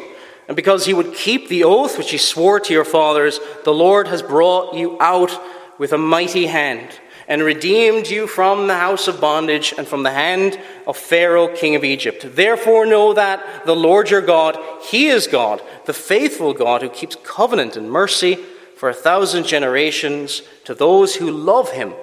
and 0.47 0.55
because 0.55 0.87
he 0.87 0.95
would 0.95 1.13
keep 1.13 1.47
the 1.47 1.63
oath 1.63 1.95
which 1.95 2.09
he 2.09 2.17
swore 2.17 2.59
to 2.59 2.73
your 2.73 2.85
fathers, 2.85 3.39
the 3.65 3.73
Lord 3.73 4.07
has 4.07 4.23
brought 4.23 4.73
you 4.73 4.97
out 4.99 5.39
with 5.77 5.93
a 5.93 5.97
mighty 5.99 6.47
hand 6.47 6.89
and 7.27 7.41
redeemed 7.41 8.07
you 8.07 8.27
from 8.27 8.67
the 8.67 8.77
house 8.77 9.07
of 9.07 9.21
bondage 9.21 9.73
and 9.77 9.87
from 9.87 10.03
the 10.03 10.11
hand 10.11 10.59
of 10.85 10.97
Pharaoh, 10.97 11.55
king 11.55 11.75
of 11.75 11.83
Egypt. 11.83 12.25
Therefore, 12.35 12.85
know 12.85 13.13
that 13.13 13.65
the 13.65 13.75
Lord 13.75 14.09
your 14.09 14.21
God, 14.21 14.57
he 14.83 15.07
is 15.07 15.27
God, 15.27 15.61
the 15.85 15.93
faithful 15.93 16.53
God 16.53 16.81
who 16.81 16.89
keeps 16.89 17.15
covenant 17.23 17.75
and 17.75 17.89
mercy 17.89 18.35
for 18.77 18.89
a 18.89 18.93
thousand 18.93 19.45
generations 19.45 20.41
to 20.65 20.73
those 20.73 21.15
who 21.15 21.31
love 21.31 21.71
him 21.71 21.93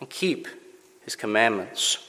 and 0.00 0.10
keep 0.10 0.48
his 1.04 1.16
commandments. 1.16 2.08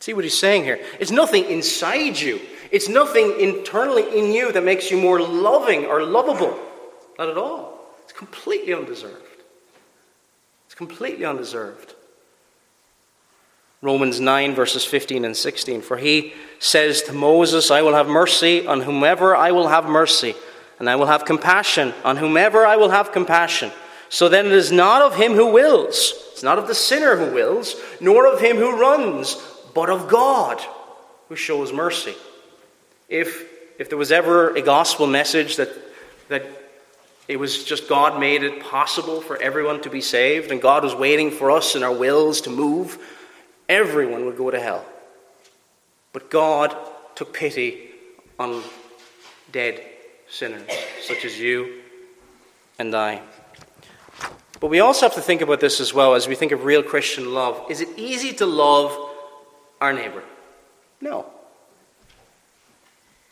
See 0.00 0.14
what 0.14 0.24
he's 0.24 0.38
saying 0.38 0.64
here? 0.64 0.80
It's 1.00 1.10
nothing 1.10 1.44
inside 1.44 2.18
you 2.18 2.40
it's 2.70 2.88
nothing 2.88 3.38
internally 3.38 4.18
in 4.18 4.32
you 4.32 4.52
that 4.52 4.64
makes 4.64 4.90
you 4.90 4.98
more 4.98 5.20
loving 5.20 5.86
or 5.86 6.02
lovable. 6.02 6.58
Not 7.18 7.28
at 7.28 7.38
all. 7.38 7.78
It's 8.02 8.12
completely 8.12 8.74
undeserved. 8.74 9.25
Completely 10.76 11.24
undeserved. 11.24 11.94
Romans 13.82 14.20
9, 14.20 14.54
verses 14.54 14.84
15 14.84 15.24
and 15.24 15.36
16. 15.36 15.80
For 15.82 15.96
he 15.96 16.34
says 16.58 17.02
to 17.02 17.12
Moses, 17.12 17.70
I 17.70 17.82
will 17.82 17.94
have 17.94 18.08
mercy 18.08 18.66
on 18.66 18.82
whomever 18.82 19.34
I 19.34 19.52
will 19.52 19.68
have 19.68 19.86
mercy, 19.86 20.34
and 20.78 20.88
I 20.88 20.96
will 20.96 21.06
have 21.06 21.24
compassion 21.24 21.94
on 22.04 22.16
whomever 22.16 22.66
I 22.66 22.76
will 22.76 22.90
have 22.90 23.12
compassion. 23.12 23.70
So 24.08 24.28
then 24.28 24.46
it 24.46 24.52
is 24.52 24.70
not 24.70 25.02
of 25.02 25.16
him 25.16 25.32
who 25.32 25.52
wills, 25.52 26.12
it's 26.32 26.42
not 26.42 26.58
of 26.58 26.68
the 26.68 26.74
sinner 26.74 27.16
who 27.16 27.34
wills, 27.34 27.76
nor 28.00 28.32
of 28.32 28.40
him 28.40 28.56
who 28.56 28.78
runs, 28.78 29.36
but 29.74 29.90
of 29.90 30.08
God 30.08 30.60
who 31.28 31.36
shows 31.36 31.72
mercy. 31.72 32.14
If, 33.08 33.48
if 33.78 33.88
there 33.88 33.98
was 33.98 34.12
ever 34.12 34.54
a 34.54 34.62
gospel 34.62 35.06
message 35.06 35.56
that, 35.56 35.70
that 36.28 36.44
it 37.28 37.38
was 37.38 37.64
just 37.64 37.88
God 37.88 38.20
made 38.20 38.42
it 38.42 38.62
possible 38.62 39.20
for 39.20 39.40
everyone 39.42 39.80
to 39.82 39.90
be 39.90 40.00
saved, 40.00 40.50
and 40.50 40.62
God 40.62 40.84
was 40.84 40.94
waiting 40.94 41.30
for 41.30 41.50
us 41.50 41.74
and 41.74 41.82
our 41.82 41.94
wills 41.94 42.40
to 42.42 42.50
move, 42.50 42.98
everyone 43.68 44.26
would 44.26 44.36
go 44.36 44.50
to 44.50 44.60
hell. 44.60 44.84
But 46.12 46.30
God 46.30 46.76
took 47.14 47.32
pity 47.32 47.90
on 48.38 48.62
dead 49.50 49.82
sinners, 50.28 50.70
such 51.02 51.24
as 51.24 51.38
you 51.38 51.82
and 52.78 52.94
I. 52.94 53.22
But 54.60 54.68
we 54.68 54.80
also 54.80 55.06
have 55.06 55.14
to 55.14 55.20
think 55.20 55.42
about 55.42 55.60
this 55.60 55.80
as 55.80 55.92
well 55.92 56.14
as 56.14 56.28
we 56.28 56.34
think 56.34 56.52
of 56.52 56.64
real 56.64 56.82
Christian 56.82 57.34
love. 57.34 57.70
Is 57.70 57.80
it 57.80 57.88
easy 57.96 58.32
to 58.34 58.46
love 58.46 58.96
our 59.80 59.92
neighbor? 59.92 60.22
No. 61.00 61.26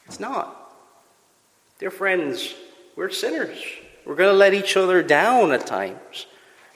It's 0.07 0.21
not. 0.21 0.61
Dear 1.79 1.91
friends, 1.91 2.55
we're 2.97 3.11
sinners. 3.11 3.59
We're 4.05 4.17
going 4.17 4.33
to 4.33 4.37
let 4.37 4.55
each 4.55 4.77
other 4.77 5.03
down 5.03 5.53
at 5.53 5.67
times. 5.67 6.27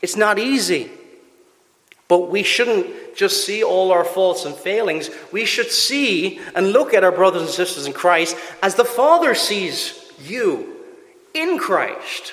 It's 0.01 0.17
not 0.17 0.39
easy. 0.39 0.91
But 2.09 2.31
we 2.31 2.43
shouldn't 2.43 3.17
just 3.17 3.45
see 3.45 3.63
all 3.63 3.93
our 3.93 4.05
faults 4.05 4.47
and 4.47 4.55
failings. 4.55 5.11
We 5.31 5.45
should 5.45 5.71
see 5.71 6.41
and 6.55 6.73
look 6.73 6.95
at 6.95 7.05
our 7.05 7.13
brothers 7.13 7.43
and 7.43 7.51
sisters 7.51 7.87
in 7.87 7.93
Christ 7.93 8.37
as 8.63 8.77
the 8.77 8.85
Father 8.85 9.35
sees 9.35 10.11
you 10.25 10.75
in 11.35 11.59
Christ. 11.59 12.33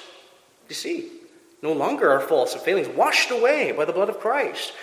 You 0.69 0.75
see, 0.75 1.11
no 1.61 1.73
longer 1.73 2.09
our 2.09 2.21
faults 2.21 2.53
and 2.53 2.61
failings 2.61 2.87
washed 2.87 3.31
away 3.31 3.73
by 3.73 3.83
the 3.83 3.93
blood 3.93 4.09
of 4.09 4.19
Christ. 4.21 4.73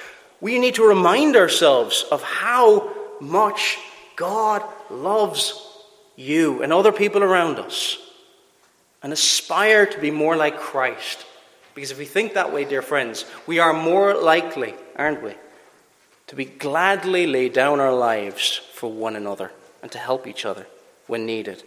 We 0.42 0.59
need 0.59 0.75
to 0.75 0.87
remind 0.87 1.37
ourselves 1.37 2.05
of 2.11 2.22
how 2.22 2.92
much 3.20 3.79
God 4.16 4.62
loves 4.90 5.66
you 6.16 6.62
and 6.62 6.72
other 6.72 6.92
people 6.92 7.22
around 7.22 7.59
us 7.59 7.96
and 9.02 9.12
aspire 9.12 9.86
to 9.86 10.00
be 10.00 10.10
more 10.10 10.36
like 10.36 10.58
Christ. 10.58 11.24
Because 11.74 11.90
if 11.90 11.98
we 11.98 12.04
think 12.04 12.34
that 12.34 12.52
way, 12.52 12.64
dear 12.64 12.82
friends, 12.82 13.24
we 13.46 13.58
are 13.58 13.72
more 13.72 14.14
likely, 14.14 14.74
aren't 14.96 15.22
we, 15.22 15.34
to 16.26 16.36
be 16.36 16.44
gladly 16.44 17.26
lay 17.26 17.48
down 17.48 17.80
our 17.80 17.94
lives 17.94 18.60
for 18.74 18.90
one 18.90 19.16
another 19.16 19.52
and 19.82 19.90
to 19.92 19.98
help 19.98 20.26
each 20.26 20.44
other 20.44 20.66
when 21.06 21.26
needed. 21.26 21.62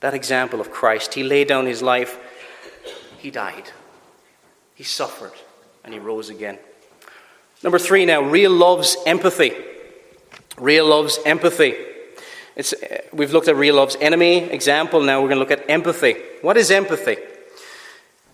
That 0.00 0.14
example 0.14 0.60
of 0.60 0.70
Christ, 0.70 1.14
he 1.14 1.22
laid 1.22 1.48
down 1.48 1.66
his 1.66 1.82
life, 1.82 2.18
he 3.18 3.30
died, 3.30 3.70
he 4.74 4.82
suffered, 4.82 5.32
and 5.84 5.94
he 5.94 6.00
rose 6.00 6.28
again. 6.28 6.58
Number 7.62 7.78
three 7.78 8.04
now, 8.04 8.22
real 8.22 8.50
love's 8.50 8.96
empathy. 9.06 9.52
Real 10.58 10.86
love's 10.86 11.18
empathy. 11.24 11.76
It's, 12.54 12.74
we've 13.12 13.32
looked 13.32 13.48
at 13.48 13.56
real 13.56 13.76
love's 13.76 13.96
enemy 14.00 14.38
example. 14.38 15.00
Now 15.00 15.20
we're 15.20 15.28
going 15.28 15.36
to 15.36 15.48
look 15.48 15.58
at 15.58 15.70
empathy. 15.70 16.16
What 16.42 16.56
is 16.56 16.70
empathy? 16.70 17.16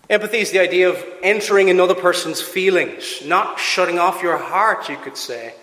Empathy 0.09 0.39
is 0.39 0.51
the 0.51 0.59
idea 0.59 0.89
of 0.89 1.05
entering 1.21 1.69
another 1.69 1.93
person's 1.93 2.41
feelings, 2.41 3.21
not 3.25 3.59
shutting 3.59 3.99
off 3.99 4.23
your 4.23 4.37
heart, 4.37 4.89
you 4.89 4.97
could 4.97 5.15
say, 5.15 5.53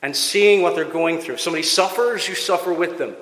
and 0.00 0.14
seeing 0.14 0.62
what 0.62 0.76
they're 0.76 0.84
going 0.84 1.18
through. 1.18 1.34
If 1.34 1.40
somebody 1.40 1.64
suffers, 1.64 2.28
you 2.28 2.36
suffer 2.36 2.72
with 2.72 2.98
them. 2.98 3.16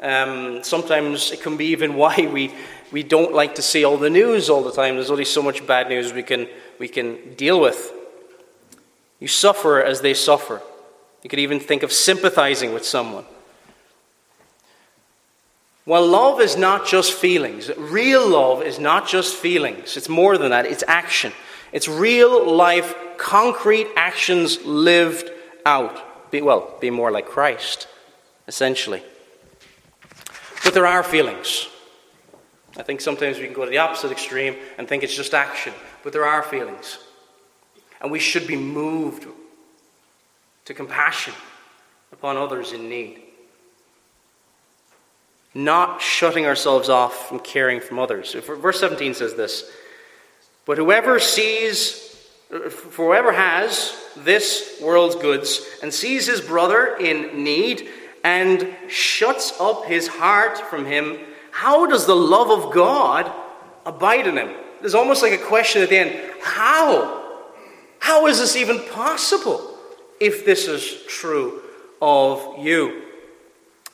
Um, 0.00 0.64
sometimes 0.64 1.30
it 1.30 1.40
can 1.40 1.56
be 1.56 1.66
even 1.66 1.94
why 2.02 2.28
we, 2.30 2.52
we 2.90 3.04
don't 3.04 3.32
like 3.32 3.54
to 3.54 3.62
see 3.62 3.84
all 3.84 3.96
the 3.96 4.10
news 4.10 4.50
all 4.50 4.62
the 4.62 4.72
time. 4.72 4.96
There's 4.96 5.10
only 5.10 5.24
so 5.24 5.40
much 5.40 5.64
bad 5.66 5.88
news 5.88 6.12
we 6.12 6.24
can, 6.24 6.48
we 6.80 6.88
can 6.88 7.34
deal 7.34 7.60
with. 7.60 7.92
You 9.20 9.28
suffer 9.28 9.80
as 9.80 10.00
they 10.00 10.14
suffer. 10.14 10.60
You 11.22 11.30
could 11.30 11.38
even 11.38 11.60
think 11.60 11.84
of 11.84 11.92
sympathizing 11.92 12.74
with 12.74 12.84
someone. 12.84 13.24
Well, 15.84 16.06
love 16.06 16.40
is 16.40 16.56
not 16.56 16.86
just 16.86 17.12
feelings. 17.12 17.70
Real 17.76 18.28
love 18.28 18.62
is 18.62 18.78
not 18.78 19.08
just 19.08 19.34
feelings. 19.34 19.96
It's 19.96 20.08
more 20.08 20.38
than 20.38 20.50
that. 20.50 20.64
It's 20.64 20.84
action. 20.86 21.32
It's 21.72 21.88
real 21.88 22.54
life, 22.54 22.94
concrete 23.16 23.88
actions 23.96 24.64
lived 24.64 25.30
out. 25.66 26.30
Be, 26.30 26.40
well, 26.40 26.76
be 26.80 26.90
more 26.90 27.10
like 27.10 27.26
Christ, 27.26 27.88
essentially. 28.46 29.02
But 30.62 30.72
there 30.72 30.86
are 30.86 31.02
feelings. 31.02 31.68
I 32.76 32.84
think 32.84 33.00
sometimes 33.00 33.38
we 33.38 33.46
can 33.46 33.54
go 33.54 33.64
to 33.64 33.70
the 33.70 33.78
opposite 33.78 34.12
extreme 34.12 34.54
and 34.78 34.86
think 34.86 35.02
it's 35.02 35.16
just 35.16 35.34
action. 35.34 35.74
But 36.04 36.12
there 36.12 36.24
are 36.24 36.44
feelings. 36.44 36.98
And 38.00 38.10
we 38.10 38.20
should 38.20 38.46
be 38.46 38.56
moved 38.56 39.26
to 40.64 40.74
compassion 40.74 41.34
upon 42.12 42.36
others 42.36 42.72
in 42.72 42.88
need 42.88 43.31
not 45.54 46.00
shutting 46.00 46.46
ourselves 46.46 46.88
off 46.88 47.28
from 47.28 47.38
caring 47.38 47.80
from 47.80 47.98
others. 47.98 48.34
Verse 48.34 48.80
17 48.80 49.14
says 49.14 49.34
this 49.34 49.70
But 50.64 50.78
whoever 50.78 51.18
sees, 51.18 52.16
for 52.70 53.06
whoever 53.08 53.32
has 53.32 53.96
this 54.16 54.78
world's 54.82 55.16
goods 55.16 55.66
and 55.82 55.92
sees 55.92 56.26
his 56.26 56.40
brother 56.40 56.96
in 56.96 57.44
need 57.44 57.88
and 58.24 58.74
shuts 58.88 59.52
up 59.60 59.86
his 59.86 60.06
heart 60.06 60.58
from 60.58 60.86
him, 60.86 61.18
how 61.50 61.86
does 61.86 62.06
the 62.06 62.16
love 62.16 62.50
of 62.50 62.72
God 62.72 63.30
abide 63.84 64.26
in 64.26 64.38
him? 64.38 64.54
There's 64.80 64.94
almost 64.94 65.22
like 65.22 65.32
a 65.32 65.38
question 65.38 65.82
at 65.82 65.90
the 65.90 65.98
end 65.98 66.32
How? 66.42 67.20
How 67.98 68.26
is 68.26 68.40
this 68.40 68.56
even 68.56 68.80
possible 68.90 69.78
if 70.18 70.44
this 70.44 70.66
is 70.66 71.02
true 71.06 71.62
of 72.00 72.58
you? 72.58 73.01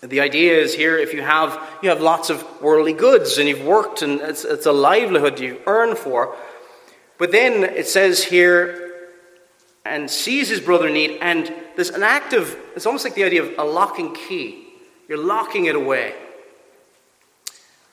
The 0.01 0.21
idea 0.21 0.57
is 0.57 0.75
here 0.75 0.97
if 0.97 1.13
you 1.13 1.23
have, 1.23 1.61
you 1.83 1.89
have 1.89 2.01
lots 2.01 2.31
of 2.31 2.45
worldly 2.63 2.93
goods 2.93 3.39
and 3.39 3.49
you've 3.49 3.65
worked 3.65 4.03
and 4.03 4.21
it's, 4.21 4.45
it's 4.45 4.67
a 4.67 4.73
livelihood 4.73 5.41
you 5.41 5.61
earn 5.67 5.97
for. 5.97 6.37
But 7.19 7.33
then 7.33 7.65
it 7.65 7.89
says 7.89 8.23
here, 8.23 8.85
and 9.85 10.11
sees 10.11 10.49
his 10.49 10.61
brother 10.61 10.89
in 10.89 10.95
need, 10.95 11.19
and 11.21 11.53
there's 11.75 11.91
an 11.91 12.03
act 12.03 12.33
of, 12.33 12.57
it's 12.77 12.87
almost 12.87 13.05
like 13.05 13.15
the 13.15 13.25
idea 13.25 13.43
of 13.43 13.59
a 13.59 13.65
lock 13.65 13.99
and 13.99 14.15
key. 14.15 14.67
You're 15.09 15.19
locking 15.19 15.65
it 15.65 15.75
away. 15.75 16.15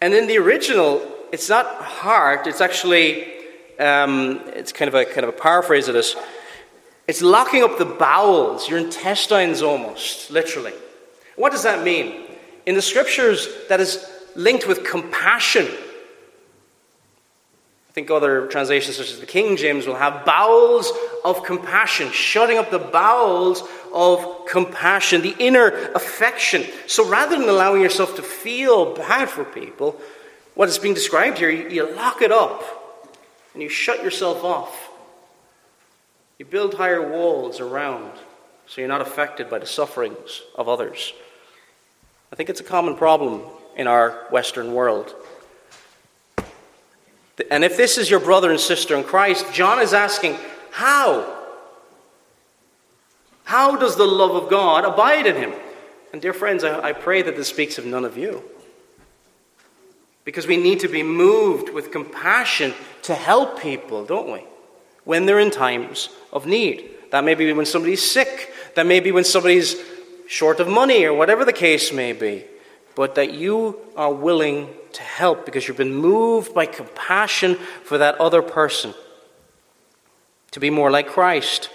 And 0.02 0.14
in 0.14 0.28
the 0.28 0.38
original, 0.38 1.02
it's 1.32 1.50
not 1.50 1.66
heart, 1.82 2.48
it's 2.48 2.62
actually, 2.62 3.24
um, 3.80 4.42
it's 4.48 4.72
kind 4.72 4.90
of 4.90 4.96
a 4.96 5.06
kind 5.06 5.24
of 5.24 5.30
a 5.30 5.38
paraphrase 5.38 5.88
of 5.88 5.94
this. 5.94 6.16
It's 7.08 7.22
locking 7.22 7.64
up 7.64 7.78
the 7.78 7.86
bowels, 7.86 8.68
your 8.68 8.78
intestines 8.78 9.62
almost, 9.62 10.32
literally. 10.32 10.74
What 11.36 11.52
does 11.52 11.64
that 11.64 11.84
mean? 11.84 12.24
In 12.66 12.76
the 12.76 12.82
scriptures, 12.82 13.48
that 13.70 13.80
is 13.80 14.10
linked 14.36 14.68
with 14.68 14.84
compassion. 14.84 15.68
I 17.90 17.94
think 17.94 18.12
other 18.12 18.48
translations, 18.48 18.98
such 18.98 19.12
as 19.12 19.20
the 19.20 19.26
King 19.26 19.56
James, 19.56 19.88
will 19.88 19.96
have 19.96 20.26
bowels 20.26 20.92
of 21.24 21.44
compassion, 21.44 22.12
shutting 22.12 22.58
up 22.58 22.70
the 22.70 22.80
bowels 22.80 23.64
of 23.94 24.46
compassion, 24.48 25.22
the 25.22 25.36
inner 25.40 25.70
affection. 25.94 26.66
So 26.88 27.08
rather 27.08 27.40
than 27.40 27.48
allowing 27.48 27.82
yourself 27.82 28.18
to 28.18 28.22
feel 28.22 28.94
bad 28.96 29.30
for 29.30 29.46
people, 29.46 30.00
what 30.56 30.68
is 30.70 30.78
being 30.78 30.94
described 30.94 31.38
here, 31.38 31.50
you, 31.50 31.94
lock 31.96 32.22
it 32.22 32.32
up 32.32 32.64
and 33.54 33.62
you 33.62 33.70
shut 33.70 34.04
yourself 34.04 34.44
off. 34.44 34.92
You 36.38 36.46
build 36.46 36.74
higher 36.74 37.08
walls 37.08 37.62
around 37.62 38.12
so 38.68 38.82
you're 38.82 38.90
not 38.90 39.02
affected 39.02 39.50
by 39.50 39.60
the 39.60 39.66
sufferings 39.66 40.42
of 40.56 40.68
others. 40.68 41.14
I 42.32 42.36
think 42.36 42.50
it's 42.50 42.60
a 42.60 42.66
common 42.66 42.96
problem 42.96 43.42
in 43.76 43.88
our 43.88 44.26
Western 44.32 44.74
world. 44.74 45.14
And 47.52 47.64
if 47.64 47.76
this 47.78 47.98
is 47.98 48.10
your 48.10 48.20
brother 48.20 48.50
and 48.50 48.60
sister 48.60 48.96
in 48.96 49.04
Christ, 49.04 49.46
John 49.54 49.80
is 49.80 49.94
asking, 49.94 50.38
how? 50.72 51.34
How 53.44 53.76
does 53.76 53.96
the 53.96 54.06
love 54.06 54.32
of 54.42 54.50
God 54.50 54.86
abide 54.86 55.28
in 55.28 55.36
him? 55.36 55.54
And, 56.14 56.22
dear 56.22 56.34
friends, 56.34 56.64
I, 56.64 56.94
pray 56.94 57.22
that 57.22 57.36
this 57.36 57.50
speaks 57.50 57.78
of 57.78 57.86
none 57.86 58.06
of 58.06 58.18
you. 58.18 58.42
Because 60.24 60.48
we 60.48 60.58
need 60.58 60.80
to 60.80 60.88
be 60.88 61.04
moved 61.04 61.70
with 61.70 61.92
compassion 61.92 62.74
to 63.04 63.14
help 63.14 63.60
people, 63.60 64.06
don't 64.06 64.32
we? 64.32 64.44
When 65.04 65.26
they're 65.26 65.40
in 65.40 65.52
times 65.52 66.10
of 66.32 66.48
need. 66.48 66.90
That 67.12 67.24
may 67.24 67.36
be 67.36 67.52
when 67.54 67.66
somebody's 67.66 68.10
sick. 68.10 68.54
That 68.76 68.88
may 68.88 69.02
be 69.02 69.12
when 69.12 69.26
somebody's 69.26 69.76
short 70.28 70.60
of 70.60 70.68
money 70.68 71.06
or 71.06 71.14
whatever 71.14 71.46
the 71.46 71.54
case 71.54 71.92
may 71.94 72.14
be, 72.14 72.46
but 72.96 73.16
that 73.16 73.34
you 73.34 73.80
are 73.96 74.14
willing 74.14 74.70
to 74.94 75.02
help 75.02 75.46
because 75.46 75.68
you've 75.68 75.78
been 75.78 75.94
moved 75.94 76.54
by 76.54 76.66
compassion 76.66 77.56
for 77.84 77.98
that 77.98 78.16
other 78.16 78.42
person 78.42 78.94
to 80.52 80.60
be 80.60 80.70
more 80.70 80.90
like 80.90 81.08
Christ. 81.08 81.70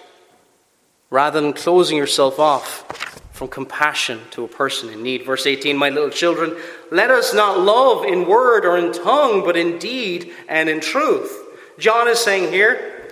rather 1.11 1.41
than 1.41 1.53
closing 1.53 1.99
yourself 1.99 2.39
off 2.39 3.21
from 3.33 3.49
compassion 3.49 4.21
to 4.31 4.45
a 4.45 4.49
person 4.49 4.91
in 4.91 5.03
need. 5.03 5.25
Verse 5.25 5.47
18 5.47 5.77
My 5.77 5.89
little 5.89 6.11
children, 6.11 6.57
let 6.91 7.11
us 7.11 7.35
not 7.35 7.59
love 7.59 8.05
in 8.05 8.29
word 8.29 8.65
or 8.65 8.79
in 8.79 8.93
tongue, 8.93 9.43
but 9.45 9.57
in 9.57 9.79
deed 9.79 10.33
and 10.49 10.69
in 10.69 10.81
truth. 10.81 11.37
John 11.79 12.07
is 12.07 12.21
saying 12.21 12.53
here, 12.53 13.11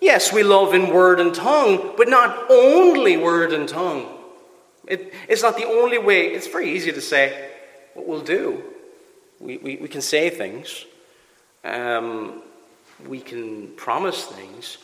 yes, 0.00 0.32
we 0.32 0.42
love 0.42 0.74
in 0.74 0.92
word 0.92 1.20
and 1.20 1.34
tongue, 1.34 1.94
but 1.96 2.08
not 2.08 2.50
only 2.50 3.16
word 3.16 3.52
and 3.52 3.68
tongue. 3.68 4.21
It, 4.92 5.14
it's 5.26 5.42
not 5.42 5.56
the 5.56 5.64
only 5.64 5.96
way. 5.96 6.26
It's 6.26 6.46
very 6.46 6.70
easy 6.70 6.92
to 6.92 7.00
say 7.00 7.48
what 7.94 8.06
we'll 8.06 8.20
do. 8.20 8.62
We, 9.40 9.56
we, 9.56 9.76
we 9.76 9.88
can 9.88 10.02
say 10.02 10.28
things, 10.28 10.84
um, 11.64 12.42
we 13.08 13.20
can 13.20 13.68
promise 13.68 14.26
things, 14.26 14.76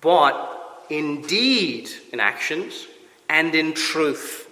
but 0.00 0.86
in 0.88 1.22
deed, 1.22 1.90
in 2.10 2.20
actions, 2.20 2.86
and 3.28 3.54
in 3.54 3.74
truth. 3.74 4.48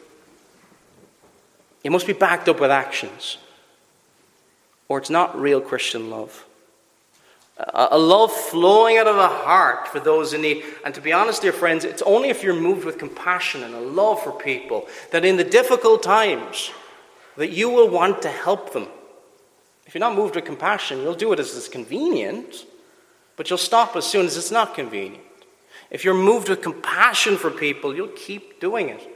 It 1.83 1.91
must 1.91 2.07
be 2.07 2.13
backed 2.13 2.51
up 2.51 2.61
with 2.61 2.71
actions, 2.71 3.39
or 4.89 4.99
it's 4.99 5.11
not 5.11 5.41
real 5.41 5.63
Christian 5.63 6.11
love. 6.11 6.45
A 7.59 7.99
love 7.99 8.33
flowing 8.33 8.97
out 8.97 9.07
of 9.07 9.17
a 9.17 9.29
heart 9.29 9.87
for 9.87 10.01
those 10.01 10.33
in 10.33 10.43
need. 10.43 10.65
And 10.85 10.95
to 10.95 11.01
be 11.01 11.13
honest, 11.13 11.43
dear 11.43 11.53
friends, 11.53 11.85
it's 11.85 12.03
only 12.03 12.31
if 12.31 12.43
you're 12.43 12.55
moved 12.55 12.85
with 12.85 12.99
compassion 12.99 13.63
and 13.63 13.75
a 13.75 13.81
love 13.81 14.23
for 14.23 14.33
people 14.33 14.89
that 15.11 15.25
in 15.25 15.37
the 15.37 15.45
difficult 15.45 16.03
times 16.03 16.71
that 17.37 17.51
you 17.51 17.69
will 17.69 17.89
want 17.89 18.23
to 18.23 18.29
help 18.29 18.73
them. 18.73 18.89
If 19.87 19.95
you're 19.95 20.01
not 20.01 20.17
moved 20.17 20.35
with 20.35 20.45
compassion, 20.45 21.03
you'll 21.03 21.15
do 21.15 21.33
it 21.33 21.39
as 21.39 21.57
it's 21.57 21.69
convenient, 21.69 22.65
but 23.37 23.51
you'll 23.51 23.59
stop 23.59 23.97
as 23.97 24.07
soon 24.07 24.27
as 24.27 24.37
it's 24.37 24.51
not 24.51 24.75
convenient. 24.75 25.23
If 25.91 26.05
you're 26.05 26.15
moved 26.15 26.49
with 26.49 26.63
compassion 26.63 27.37
for 27.37 27.51
people, 27.51 27.95
you'll 27.95 28.09
keep 28.09 28.61
doing 28.61 28.89
it. 28.89 29.07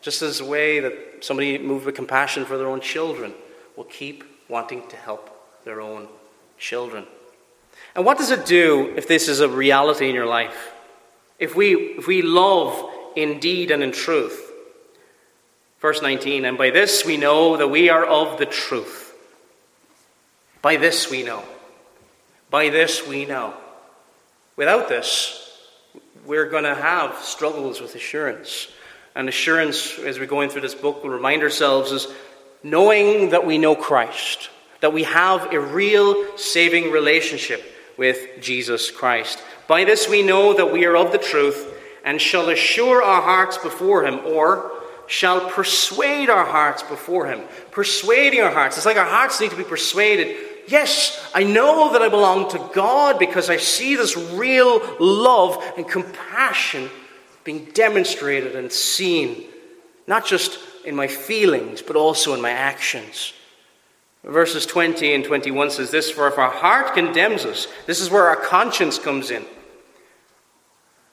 Just 0.00 0.22
as 0.22 0.40
a 0.40 0.44
way 0.44 0.78
that 0.78 1.24
somebody 1.24 1.58
moved 1.58 1.86
with 1.86 1.96
compassion 1.96 2.44
for 2.44 2.56
their 2.56 2.68
own 2.68 2.80
children 2.80 3.34
will 3.76 3.84
keep 3.84 4.22
wanting 4.48 4.86
to 4.88 4.96
help 4.96 5.64
their 5.64 5.80
own 5.80 6.06
children. 6.58 7.06
And 7.94 8.04
what 8.04 8.18
does 8.18 8.30
it 8.30 8.46
do 8.46 8.92
if 8.96 9.06
this 9.06 9.28
is 9.28 9.40
a 9.40 9.48
reality 9.48 10.08
in 10.08 10.14
your 10.14 10.26
life? 10.26 10.72
If 11.38 11.54
we, 11.54 11.74
if 11.74 12.06
we 12.06 12.22
love 12.22 12.90
in 13.16 13.38
deed 13.38 13.70
and 13.70 13.82
in 13.82 13.92
truth. 13.92 14.50
Verse 15.80 16.00
19, 16.00 16.44
and 16.44 16.56
by 16.56 16.70
this 16.70 17.04
we 17.04 17.16
know 17.16 17.56
that 17.56 17.68
we 17.68 17.88
are 17.88 18.04
of 18.04 18.38
the 18.38 18.46
truth. 18.46 19.14
By 20.62 20.76
this 20.76 21.10
we 21.10 21.22
know. 21.22 21.44
By 22.50 22.68
this 22.68 23.06
we 23.06 23.24
know. 23.24 23.54
Without 24.56 24.88
this, 24.88 25.58
we're 26.24 26.48
going 26.48 26.64
to 26.64 26.74
have 26.74 27.18
struggles 27.18 27.80
with 27.80 27.94
assurance. 27.94 28.68
And 29.14 29.28
assurance, 29.28 29.98
as 29.98 30.18
we're 30.18 30.26
going 30.26 30.50
through 30.50 30.60
this 30.60 30.74
book, 30.74 31.02
we'll 31.02 31.12
remind 31.12 31.42
ourselves 31.42 31.90
is 31.90 32.06
knowing 32.62 33.30
that 33.30 33.44
we 33.44 33.58
know 33.58 33.74
Christ, 33.74 34.50
that 34.80 34.92
we 34.92 35.02
have 35.02 35.52
a 35.52 35.60
real 35.60 36.38
saving 36.38 36.92
relationship 36.92 37.71
with 37.96 38.40
Jesus 38.40 38.90
Christ. 38.90 39.42
By 39.68 39.84
this 39.84 40.08
we 40.08 40.22
know 40.22 40.54
that 40.54 40.72
we 40.72 40.84
are 40.84 40.96
of 40.96 41.12
the 41.12 41.18
truth 41.18 41.72
and 42.04 42.20
shall 42.20 42.48
assure 42.48 43.02
our 43.02 43.22
hearts 43.22 43.58
before 43.58 44.04
Him, 44.04 44.20
or 44.26 44.72
shall 45.06 45.48
persuade 45.50 46.30
our 46.30 46.44
hearts 46.44 46.82
before 46.82 47.26
Him. 47.26 47.42
Persuading 47.70 48.40
our 48.40 48.50
hearts. 48.50 48.76
It's 48.76 48.86
like 48.86 48.96
our 48.96 49.04
hearts 49.04 49.40
need 49.40 49.50
to 49.50 49.56
be 49.56 49.64
persuaded. 49.64 50.36
Yes, 50.68 51.30
I 51.34 51.44
know 51.44 51.92
that 51.92 52.02
I 52.02 52.08
belong 52.08 52.50
to 52.50 52.70
God 52.74 53.18
because 53.18 53.50
I 53.50 53.56
see 53.56 53.96
this 53.96 54.16
real 54.16 54.80
love 54.98 55.62
and 55.76 55.88
compassion 55.88 56.88
being 57.44 57.66
demonstrated 57.72 58.54
and 58.54 58.70
seen, 58.70 59.44
not 60.06 60.24
just 60.24 60.58
in 60.84 60.94
my 60.94 61.08
feelings, 61.08 61.82
but 61.82 61.96
also 61.96 62.34
in 62.34 62.40
my 62.40 62.50
actions. 62.50 63.32
Verses 64.24 64.66
20 64.66 65.14
and 65.14 65.24
21 65.24 65.70
says 65.70 65.90
this 65.90 66.10
For 66.10 66.28
if 66.28 66.38
our 66.38 66.50
heart 66.50 66.94
condemns 66.94 67.44
us, 67.44 67.66
this 67.86 68.00
is 68.00 68.10
where 68.10 68.28
our 68.28 68.36
conscience 68.36 68.98
comes 68.98 69.30
in. 69.30 69.44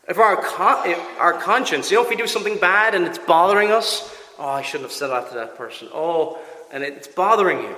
If 0.07 0.17
our, 0.17 0.39
if 0.87 1.19
our 1.19 1.33
conscience, 1.33 1.91
you 1.91 1.97
know, 1.97 2.03
if 2.03 2.09
we 2.09 2.15
do 2.15 2.27
something 2.27 2.57
bad 2.57 2.95
and 2.95 3.05
it's 3.05 3.19
bothering 3.19 3.71
us, 3.71 4.15
oh, 4.37 4.47
I 4.47 4.61
shouldn't 4.61 4.89
have 4.89 4.91
said 4.91 5.07
that 5.07 5.29
to 5.29 5.35
that 5.35 5.57
person. 5.57 5.87
Oh, 5.93 6.39
and 6.71 6.83
it's 6.83 7.07
bothering 7.07 7.59
you. 7.59 7.75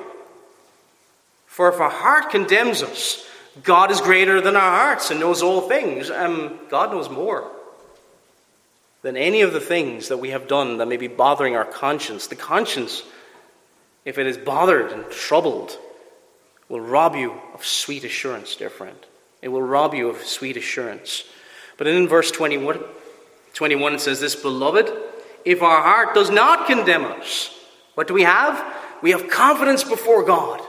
For 1.45 1.67
if 1.69 1.79
our 1.81 1.89
heart 1.89 2.29
condemns 2.29 2.83
us, 2.83 3.25
God 3.63 3.91
is 3.91 3.99
greater 3.99 4.39
than 4.39 4.55
our 4.55 4.61
hearts 4.61 5.11
and 5.11 5.19
knows 5.19 5.41
all 5.41 5.67
things. 5.67 6.09
Um, 6.09 6.59
God 6.69 6.91
knows 6.91 7.09
more 7.09 7.51
than 9.01 9.17
any 9.17 9.41
of 9.41 9.51
the 9.51 9.59
things 9.59 10.07
that 10.07 10.17
we 10.17 10.29
have 10.29 10.47
done 10.47 10.77
that 10.77 10.87
may 10.87 10.97
be 10.97 11.07
bothering 11.07 11.55
our 11.55 11.65
conscience. 11.65 12.27
The 12.27 12.35
conscience 12.35 13.03
if 14.05 14.17
it 14.17 14.27
is 14.27 14.37
bothered 14.37 14.91
and 14.91 15.09
troubled, 15.11 15.77
will 16.69 16.81
rob 16.81 17.15
you 17.15 17.39
of 17.53 17.65
sweet 17.65 18.03
assurance, 18.03 18.55
dear 18.55 18.69
friend. 18.69 18.97
It 19.41 19.49
will 19.49 19.61
rob 19.61 19.93
you 19.93 20.09
of 20.09 20.23
sweet 20.23 20.57
assurance. 20.57 21.25
But 21.77 21.87
in 21.87 22.07
verse 22.07 22.31
21, 22.31 22.79
21 23.53 23.95
it 23.95 24.01
says 24.01 24.19
this 24.19 24.35
Beloved, 24.35 24.89
if 25.43 25.61
our 25.61 25.81
heart 25.81 26.15
does 26.15 26.29
not 26.29 26.67
condemn 26.67 27.05
us, 27.05 27.53
what 27.95 28.07
do 28.07 28.13
we 28.13 28.23
have? 28.23 28.73
We 29.01 29.11
have 29.11 29.29
confidence 29.29 29.83
before 29.83 30.23
God. 30.23 30.61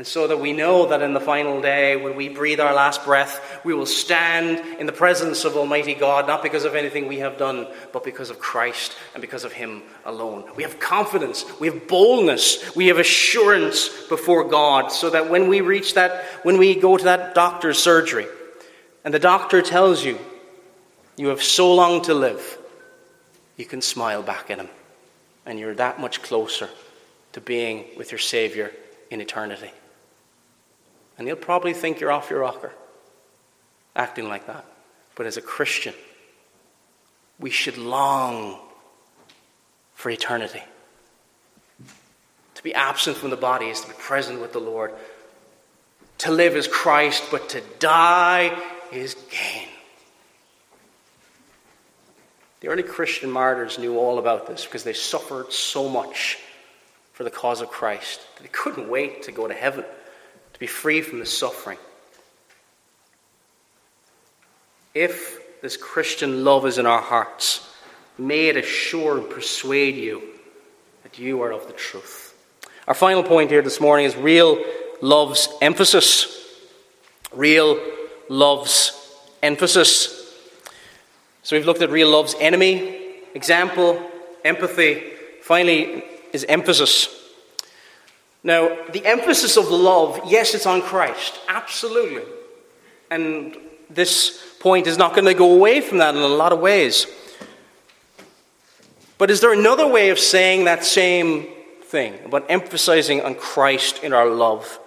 And 0.00 0.06
so 0.06 0.26
that 0.28 0.40
we 0.40 0.54
know 0.54 0.86
that 0.86 1.02
in 1.02 1.12
the 1.12 1.20
final 1.20 1.60
day, 1.60 1.94
when 1.94 2.16
we 2.16 2.30
breathe 2.30 2.58
our 2.58 2.72
last 2.72 3.04
breath, 3.04 3.60
we 3.66 3.74
will 3.74 3.84
stand 3.84 4.80
in 4.80 4.86
the 4.86 4.92
presence 4.92 5.44
of 5.44 5.58
Almighty 5.58 5.92
God, 5.92 6.26
not 6.26 6.42
because 6.42 6.64
of 6.64 6.74
anything 6.74 7.06
we 7.06 7.18
have 7.18 7.36
done, 7.36 7.66
but 7.92 8.02
because 8.02 8.30
of 8.30 8.38
Christ 8.38 8.96
and 9.12 9.20
because 9.20 9.44
of 9.44 9.52
Him 9.52 9.82
alone. 10.06 10.50
We 10.56 10.62
have 10.62 10.80
confidence, 10.80 11.44
we 11.60 11.66
have 11.66 11.86
boldness, 11.86 12.74
we 12.74 12.86
have 12.86 12.96
assurance 12.96 13.90
before 14.08 14.48
God, 14.48 14.90
so 14.90 15.10
that 15.10 15.28
when 15.28 15.48
we 15.48 15.60
reach 15.60 15.92
that, 15.92 16.24
when 16.44 16.56
we 16.56 16.76
go 16.76 16.96
to 16.96 17.04
that 17.04 17.34
doctor's 17.34 17.76
surgery, 17.76 18.26
and 19.04 19.12
the 19.12 19.18
doctor 19.18 19.60
tells 19.60 20.02
you, 20.02 20.18
you 21.18 21.28
have 21.28 21.42
so 21.42 21.74
long 21.74 22.00
to 22.04 22.14
live, 22.14 22.56
you 23.58 23.66
can 23.66 23.82
smile 23.82 24.22
back 24.22 24.50
at 24.50 24.60
him. 24.60 24.70
And 25.44 25.58
you're 25.58 25.74
that 25.74 26.00
much 26.00 26.22
closer 26.22 26.70
to 27.34 27.42
being 27.42 27.84
with 27.98 28.12
your 28.12 28.18
Savior 28.18 28.72
in 29.10 29.20
eternity. 29.20 29.72
And 31.20 31.28
he'll 31.28 31.36
probably 31.36 31.74
think 31.74 32.00
you're 32.00 32.10
off 32.10 32.30
your 32.30 32.40
rocker 32.40 32.72
acting 33.94 34.26
like 34.26 34.46
that. 34.46 34.64
But 35.14 35.26
as 35.26 35.36
a 35.36 35.42
Christian, 35.42 35.92
we 37.38 37.50
should 37.50 37.76
long 37.76 38.58
for 39.92 40.08
eternity. 40.08 40.62
To 42.54 42.62
be 42.62 42.72
absent 42.72 43.18
from 43.18 43.28
the 43.28 43.36
body 43.36 43.66
is 43.66 43.82
to 43.82 43.88
be 43.88 43.92
present 43.98 44.40
with 44.40 44.54
the 44.54 44.60
Lord. 44.60 44.94
To 46.18 46.30
live 46.30 46.56
is 46.56 46.66
Christ, 46.66 47.24
but 47.30 47.50
to 47.50 47.60
die 47.78 48.58
is 48.90 49.14
gain. 49.30 49.68
The 52.60 52.68
early 52.68 52.82
Christian 52.82 53.30
martyrs 53.30 53.78
knew 53.78 53.98
all 53.98 54.18
about 54.18 54.46
this 54.46 54.64
because 54.64 54.84
they 54.84 54.94
suffered 54.94 55.52
so 55.52 55.86
much 55.86 56.38
for 57.12 57.24
the 57.24 57.30
cause 57.30 57.60
of 57.60 57.68
Christ. 57.68 58.22
that 58.36 58.42
They 58.42 58.48
couldn't 58.48 58.88
wait 58.88 59.24
to 59.24 59.32
go 59.32 59.46
to 59.46 59.52
heaven 59.52 59.84
be 60.60 60.68
free 60.68 61.00
from 61.00 61.18
the 61.18 61.26
suffering. 61.26 61.78
If 64.94 65.60
this 65.62 65.76
Christian 65.76 66.44
love 66.44 66.66
is 66.66 66.78
in 66.78 66.86
our 66.86 67.00
hearts, 67.00 67.68
may 68.18 68.48
it 68.48 68.56
assure 68.56 69.18
and 69.18 69.28
persuade 69.28 69.96
you 69.96 70.22
that 71.02 71.18
you 71.18 71.42
are 71.42 71.50
of 71.50 71.66
the 71.66 71.72
truth. 71.72 72.36
Our 72.86 72.94
final 72.94 73.22
point 73.22 73.50
here 73.50 73.62
this 73.62 73.80
morning 73.80 74.06
is 74.06 74.14
real 74.16 74.62
love's 75.00 75.48
emphasis. 75.62 76.36
Real 77.32 77.80
love's 78.28 78.92
emphasis. 79.42 80.16
So 81.42 81.56
we've 81.56 81.66
looked 81.66 81.82
at 81.82 81.90
real 81.90 82.10
love's 82.10 82.34
enemy, 82.38 83.22
example, 83.34 84.10
empathy. 84.44 85.02
Finally, 85.42 86.04
is 86.32 86.44
emphasis. 86.44 87.19
Now, 88.42 88.76
the 88.92 89.04
emphasis 89.04 89.56
of 89.56 89.68
love, 89.68 90.20
yes, 90.24 90.54
it's 90.54 90.66
on 90.66 90.80
Christ, 90.80 91.38
absolutely. 91.48 92.22
And 93.10 93.56
this 93.90 94.42
point 94.60 94.86
is 94.86 94.96
not 94.96 95.14
going 95.14 95.26
to 95.26 95.34
go 95.34 95.52
away 95.52 95.80
from 95.80 95.98
that 95.98 96.14
in 96.14 96.22
a 96.22 96.28
lot 96.28 96.52
of 96.52 96.60
ways. 96.60 97.06
But 99.18 99.30
is 99.30 99.40
there 99.42 99.52
another 99.52 99.86
way 99.86 100.08
of 100.08 100.18
saying 100.18 100.64
that 100.64 100.84
same 100.84 101.48
thing, 101.82 102.18
about 102.24 102.46
emphasizing 102.48 103.20
on 103.20 103.34
Christ 103.34 104.02
in 104.02 104.14
our 104.14 104.26
love? 104.26 104.78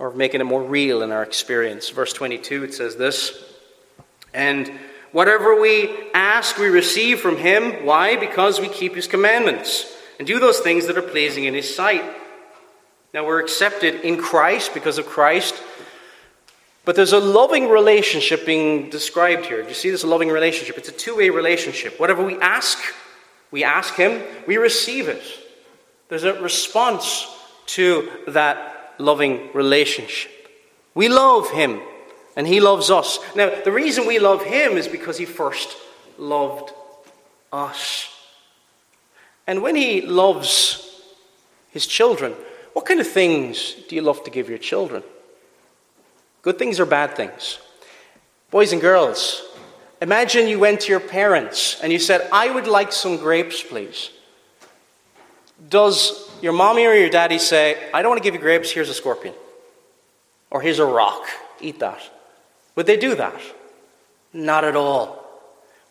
Or 0.00 0.10
making 0.10 0.40
it 0.40 0.44
more 0.44 0.62
real 0.62 1.02
in 1.02 1.12
our 1.12 1.22
experience? 1.22 1.90
Verse 1.90 2.12
22, 2.12 2.64
it 2.64 2.74
says 2.74 2.96
this 2.96 3.40
And 4.34 4.72
whatever 5.12 5.60
we 5.60 6.10
ask, 6.12 6.58
we 6.58 6.66
receive 6.66 7.20
from 7.20 7.36
him. 7.36 7.86
Why? 7.86 8.16
Because 8.16 8.60
we 8.60 8.68
keep 8.68 8.96
his 8.96 9.06
commandments 9.06 9.96
and 10.22 10.26
do 10.28 10.38
those 10.38 10.60
things 10.60 10.86
that 10.86 10.96
are 10.96 11.02
pleasing 11.02 11.46
in 11.46 11.54
His 11.54 11.74
sight. 11.74 12.04
Now 13.12 13.26
we're 13.26 13.40
accepted 13.40 14.02
in 14.02 14.18
Christ 14.18 14.72
because 14.72 14.96
of 14.96 15.06
Christ. 15.06 15.60
But 16.84 16.94
there's 16.94 17.12
a 17.12 17.18
loving 17.18 17.68
relationship 17.68 18.46
being 18.46 18.88
described 18.88 19.46
here. 19.46 19.62
Do 19.62 19.68
you 19.68 19.74
see 19.74 19.90
this 19.90 20.04
loving 20.04 20.28
relationship? 20.28 20.78
It's 20.78 20.88
a 20.88 20.92
two 20.92 21.16
way 21.16 21.30
relationship. 21.30 21.98
Whatever 21.98 22.24
we 22.24 22.38
ask, 22.38 22.78
we 23.50 23.64
ask 23.64 23.94
Him, 23.96 24.22
we 24.46 24.58
receive 24.58 25.08
it. 25.08 25.24
There's 26.08 26.22
a 26.22 26.40
response 26.40 27.26
to 27.74 28.08
that 28.28 28.94
loving 28.98 29.50
relationship. 29.54 30.30
We 30.94 31.08
love 31.08 31.50
Him, 31.50 31.80
and 32.36 32.46
He 32.46 32.60
loves 32.60 32.92
us. 32.92 33.18
Now, 33.34 33.50
the 33.64 33.72
reason 33.72 34.06
we 34.06 34.20
love 34.20 34.44
Him 34.44 34.76
is 34.76 34.86
because 34.86 35.18
He 35.18 35.24
first 35.24 35.76
loved 36.16 36.72
us. 37.52 38.11
And 39.46 39.62
when 39.62 39.76
He 39.76 40.02
loves 40.02 41.02
His 41.70 41.86
children, 41.86 42.34
what 42.72 42.86
kind 42.86 43.00
of 43.00 43.06
things 43.06 43.74
do 43.88 43.96
you 43.96 44.02
love 44.02 44.24
to 44.24 44.30
give 44.30 44.48
your 44.48 44.58
children? 44.58 45.02
Good 46.42 46.58
things 46.58 46.80
or 46.80 46.86
bad 46.86 47.14
things? 47.16 47.58
Boys 48.50 48.72
and 48.72 48.80
girls, 48.80 49.42
imagine 50.00 50.48
you 50.48 50.58
went 50.58 50.80
to 50.82 50.90
your 50.90 51.00
parents 51.00 51.80
and 51.82 51.92
you 51.92 51.98
said, 51.98 52.28
I 52.32 52.50
would 52.50 52.66
like 52.66 52.92
some 52.92 53.16
grapes, 53.16 53.62
please. 53.62 54.10
Does 55.68 56.30
your 56.42 56.52
mommy 56.52 56.86
or 56.86 56.94
your 56.94 57.08
daddy 57.08 57.38
say, 57.38 57.78
I 57.94 58.02
don't 58.02 58.10
want 58.10 58.22
to 58.22 58.24
give 58.24 58.34
you 58.34 58.40
grapes, 58.40 58.70
here's 58.70 58.90
a 58.90 58.94
scorpion? 58.94 59.34
Or 60.50 60.60
here's 60.60 60.80
a 60.80 60.84
rock, 60.84 61.22
eat 61.60 61.78
that? 61.78 62.00
Would 62.74 62.86
they 62.86 62.96
do 62.96 63.14
that? 63.14 63.40
Not 64.32 64.64
at 64.64 64.76
all. 64.76 65.24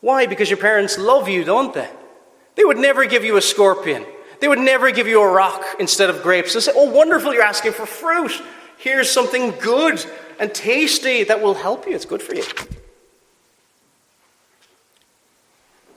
Why? 0.02 0.26
Because 0.26 0.50
your 0.50 0.58
parents 0.58 0.98
love 0.98 1.30
you, 1.30 1.44
don't 1.44 1.74
they? 1.74 1.90
They 2.56 2.64
would 2.64 2.78
never 2.78 3.06
give 3.06 3.24
you 3.24 3.38
a 3.38 3.42
scorpion. 3.42 4.06
They 4.40 4.48
would 4.48 4.60
never 4.60 4.92
give 4.92 5.08
you 5.08 5.22
a 5.22 5.32
rock 5.32 5.64
instead 5.80 6.10
of 6.10 6.24
grapes. 6.24 6.54
They 6.54 6.60
say, 6.60 6.72
Oh, 6.76 6.90
wonderful, 6.90 7.34
you're 7.34 7.44
asking 7.44 7.74
for 7.74 7.86
fruit. 7.86 8.42
Here's 8.78 9.10
something 9.10 9.52
good 9.60 10.04
and 10.40 10.54
tasty 10.54 11.24
that 11.26 11.42
will 11.42 11.54
help 11.54 11.86
you. 11.86 11.94
It's 11.94 12.06
good 12.06 12.22
for 12.22 12.34
you. 12.34 12.44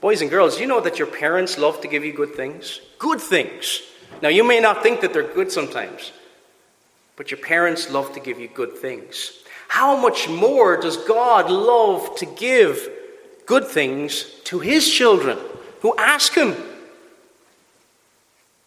Boys 0.01 0.21
and 0.21 0.29
girls, 0.29 0.59
you 0.59 0.67
know 0.67 0.79
that 0.81 0.99
your 0.99 1.07
parents 1.07 1.57
love 1.57 1.81
to 1.81 1.87
give 1.87 2.05
you 2.05 2.13
good 2.13 2.35
things? 2.35 2.79
Good 2.99 3.19
things. 3.19 3.81
Now, 4.21 4.29
you 4.29 4.43
may 4.43 4.59
not 4.59 4.83
think 4.83 5.01
that 5.01 5.13
they're 5.13 5.23
good 5.23 5.51
sometimes, 5.51 6.11
but 7.15 7.31
your 7.31 7.39
parents 7.39 7.89
love 7.89 8.13
to 8.13 8.19
give 8.19 8.39
you 8.39 8.47
good 8.47 8.77
things. 8.77 9.31
How 9.67 9.99
much 9.99 10.29
more 10.29 10.77
does 10.79 10.97
God 10.97 11.49
love 11.49 12.15
to 12.17 12.27
give 12.27 12.87
good 13.47 13.65
things 13.65 14.25
to 14.43 14.59
His 14.59 14.87
children 14.87 15.39
who 15.81 15.95
ask 15.97 16.33
Him? 16.33 16.55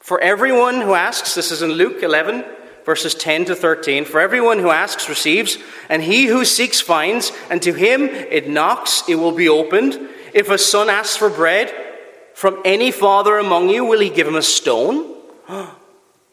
For 0.08 0.18
everyone 0.20 0.80
who 0.80 0.94
asks, 0.94 1.34
this 1.34 1.50
is 1.50 1.60
in 1.60 1.72
Luke 1.72 2.02
11, 2.02 2.42
verses 2.86 3.14
10 3.14 3.44
to 3.44 3.54
13. 3.54 4.06
For 4.06 4.20
everyone 4.20 4.58
who 4.58 4.70
asks 4.70 5.06
receives, 5.06 5.58
and 5.90 6.02
he 6.02 6.24
who 6.24 6.46
seeks 6.46 6.80
finds, 6.80 7.30
and 7.50 7.60
to 7.60 7.74
him 7.74 8.04
it 8.04 8.48
knocks, 8.48 9.02
it 9.06 9.16
will 9.16 9.32
be 9.32 9.50
opened. 9.50 10.08
If 10.32 10.48
a 10.48 10.56
son 10.56 10.88
asks 10.88 11.18
for 11.18 11.28
bread 11.28 11.70
from 12.32 12.62
any 12.64 12.90
father 12.90 13.36
among 13.36 13.68
you, 13.68 13.84
will 13.84 14.00
he 14.00 14.08
give 14.08 14.26
him 14.26 14.36
a 14.36 14.42
stone? 14.42 15.14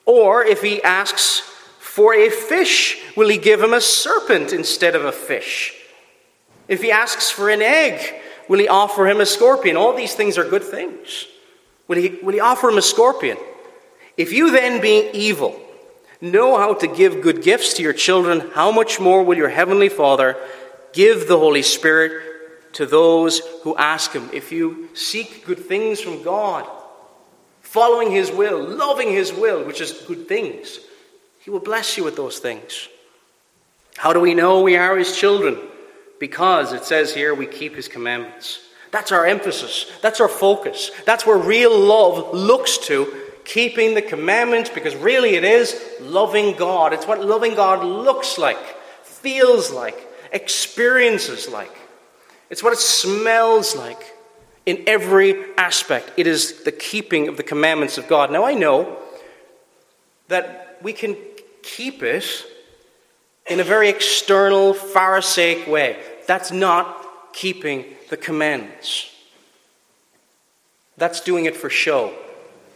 Or 0.08 0.46
if 0.46 0.62
he 0.62 0.84
asks 0.84 1.40
for 1.80 2.14
a 2.14 2.30
fish, 2.30 3.02
will 3.18 3.28
he 3.28 3.40
give 3.40 3.60
him 3.62 3.74
a 3.74 3.82
serpent 3.82 4.54
instead 4.54 4.96
of 4.96 5.04
a 5.04 5.12
fish? 5.12 5.74
If 6.68 6.84
he 6.84 6.92
asks 6.92 7.32
for 7.32 7.50
an 7.50 7.64
egg, 7.64 8.22
will 8.48 8.60
he 8.60 8.68
offer 8.68 9.08
him 9.08 9.22
a 9.22 9.26
scorpion? 9.26 9.78
All 9.78 9.94
these 9.94 10.16
things 10.16 10.38
are 10.38 10.48
good 10.48 10.64
things. 10.64 11.26
Will 11.88 11.98
he, 11.98 12.20
will 12.22 12.34
he 12.34 12.40
offer 12.40 12.70
him 12.70 12.78
a 12.78 12.82
scorpion? 12.82 13.38
If 14.18 14.32
you 14.32 14.52
then, 14.52 14.82
being 14.82 15.14
evil, 15.14 15.60
know 16.22 16.58
how 16.58 16.74
to 16.76 16.88
give 16.88 17.22
good 17.22 17.44
gifts 17.44 17.74
to 17.76 17.84
your 17.84 17.94
children, 17.94 18.52
how 18.54 18.72
much 18.72 19.00
more 19.00 19.24
will 19.24 19.38
your 19.38 19.50
heavenly 19.50 19.90
Father 19.90 20.36
give 20.94 21.28
the 21.28 21.38
Holy 21.38 21.62
Spirit 21.62 22.74
to 22.74 22.86
those 22.86 23.40
who 23.64 23.76
ask 23.78 24.14
him? 24.14 24.30
If 24.34 24.52
you 24.52 24.90
seek 24.94 25.46
good 25.46 25.60
things 25.60 26.00
from 26.00 26.24
God, 26.24 26.68
following 27.62 28.12
his 28.12 28.32
will, 28.32 28.64
loving 28.64 29.10
his 29.10 29.34
will, 29.34 29.66
which 29.66 29.82
is 29.82 29.92
good 30.08 30.28
things, 30.28 30.80
he 31.42 31.52
will 31.52 31.60
bless 31.60 31.98
you 31.98 32.04
with 32.04 32.16
those 32.16 32.40
things. 32.40 32.88
How 33.98 34.14
do 34.14 34.20
we 34.20 34.34
know 34.34 34.62
we 34.62 34.78
are 34.78 34.98
his 34.98 35.16
children? 35.16 35.60
Because 36.20 36.74
it 36.74 36.86
says 36.86 37.14
here 37.14 37.34
we 37.34 37.46
keep 37.46 37.76
his 37.76 37.88
commandments. 37.88 38.60
That's 38.92 39.12
our 39.12 39.26
emphasis. 39.26 39.92
That's 40.02 40.22
our 40.22 40.30
focus. 40.30 40.92
That's 41.06 41.26
where 41.26 41.38
real 41.38 41.78
love 41.78 42.34
looks 42.34 42.78
to 42.88 43.14
keeping 43.44 43.94
the 43.94 44.02
commandments 44.02 44.70
because 44.70 44.96
really 44.96 45.36
it 45.36 45.44
is 45.44 45.80
loving 46.02 46.56
God. 46.56 46.94
It's 46.94 47.06
what 47.06 47.24
loving 47.24 47.56
God 47.56 47.84
looks 47.84 48.38
like, 48.38 48.58
feels 49.04 49.72
like, 49.72 49.96
experiences 50.32 51.48
like. 51.48 51.76
It's 52.50 52.64
what 52.64 52.74
it 52.74 52.80
smells 52.80 53.76
like 53.76 54.16
in 54.66 54.84
every 54.88 55.54
aspect. 55.58 56.12
It 56.18 56.28
is 56.28 56.64
the 56.64 56.72
keeping 56.72 57.28
of 57.28 57.38
the 57.38 57.44
commandments 57.44 57.98
of 57.98 58.08
God. 58.08 58.32
Now, 58.32 58.46
I 58.46 58.54
know 58.54 58.98
that 60.28 60.80
we 60.82 60.94
can 60.94 61.16
keep 61.62 62.02
it 62.02 62.46
in 63.48 63.60
a 63.60 63.64
very 63.64 63.90
external, 63.90 64.74
Pharisaic 64.74 65.68
way. 65.68 65.98
That's 66.28 66.52
not 66.52 67.34
keeping 67.34 67.86
the 68.10 68.18
commandments. 68.18 69.12
That's 70.98 71.22
doing 71.22 71.46
it 71.46 71.56
for 71.56 71.70
show. 71.70 72.14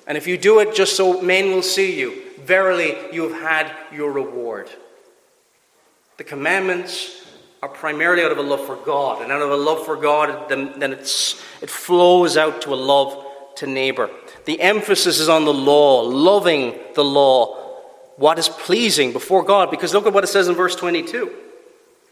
And 0.06 0.18
if 0.18 0.28
you 0.28 0.38
do 0.38 0.60
it 0.60 0.76
just 0.76 0.96
so 0.96 1.22
men 1.22 1.52
will 1.52 1.62
see 1.62 1.98
you, 2.00 2.24
verily 2.40 2.96
you 3.12 3.30
have 3.30 3.42
had 3.42 3.72
your 3.94 4.12
reward. 4.12 4.70
The 6.18 6.24
commandments 6.24 7.26
are 7.62 7.70
primarily 7.70 8.24
out 8.24 8.32
of 8.32 8.38
a 8.38 8.42
love 8.42 8.66
for 8.66 8.76
God, 8.76 9.22
and 9.22 9.32
out 9.32 9.42
of 9.42 9.52
a 9.52 9.56
love 9.56 9.86
for 9.86 9.96
God, 9.96 10.50
then, 10.50 10.94
it's, 10.94 11.42
it 11.62 11.70
flows 11.70 12.38
out 12.38 12.62
to 12.64 12.74
a 12.74 12.76
love 12.76 13.26
to 13.56 13.68
neighbor. 13.68 14.10
The 14.46 14.60
emphasis 14.62 15.20
is 15.20 15.30
on 15.30 15.46
the 15.46 15.54
law, 15.54 16.02
loving 16.02 16.80
the 16.96 17.04
law, 17.04 17.59
what 18.20 18.38
is 18.38 18.50
pleasing 18.50 19.14
before 19.14 19.44
God, 19.44 19.72
because 19.72 19.94
look 19.94 20.06
at 20.06 20.12
what 20.12 20.26
it 20.26 20.28
says 20.28 20.50
in 20.50 20.56
verse 20.56 20.76
22 20.76 21.34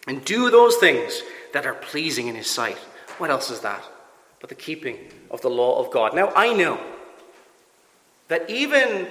and 0.08 0.24
do 0.24 0.50
those 0.50 0.78
things 0.78 1.22
that 1.52 1.66
are 1.66 1.74
pleasing 1.74 2.28
in 2.28 2.36
His 2.36 2.50
sight. 2.50 2.78
What 3.18 3.30
else 3.30 3.52
is 3.52 3.60
that? 3.60 3.84
But 4.40 4.48
the 4.48 4.56
keeping 4.56 4.98
of 5.30 5.42
the 5.42 5.50
law 5.50 5.84
of 5.84 5.92
God. 5.92 6.16
Now, 6.16 6.32
I 6.34 6.54
know 6.54 6.80
that 8.30 8.50
even 8.50 9.08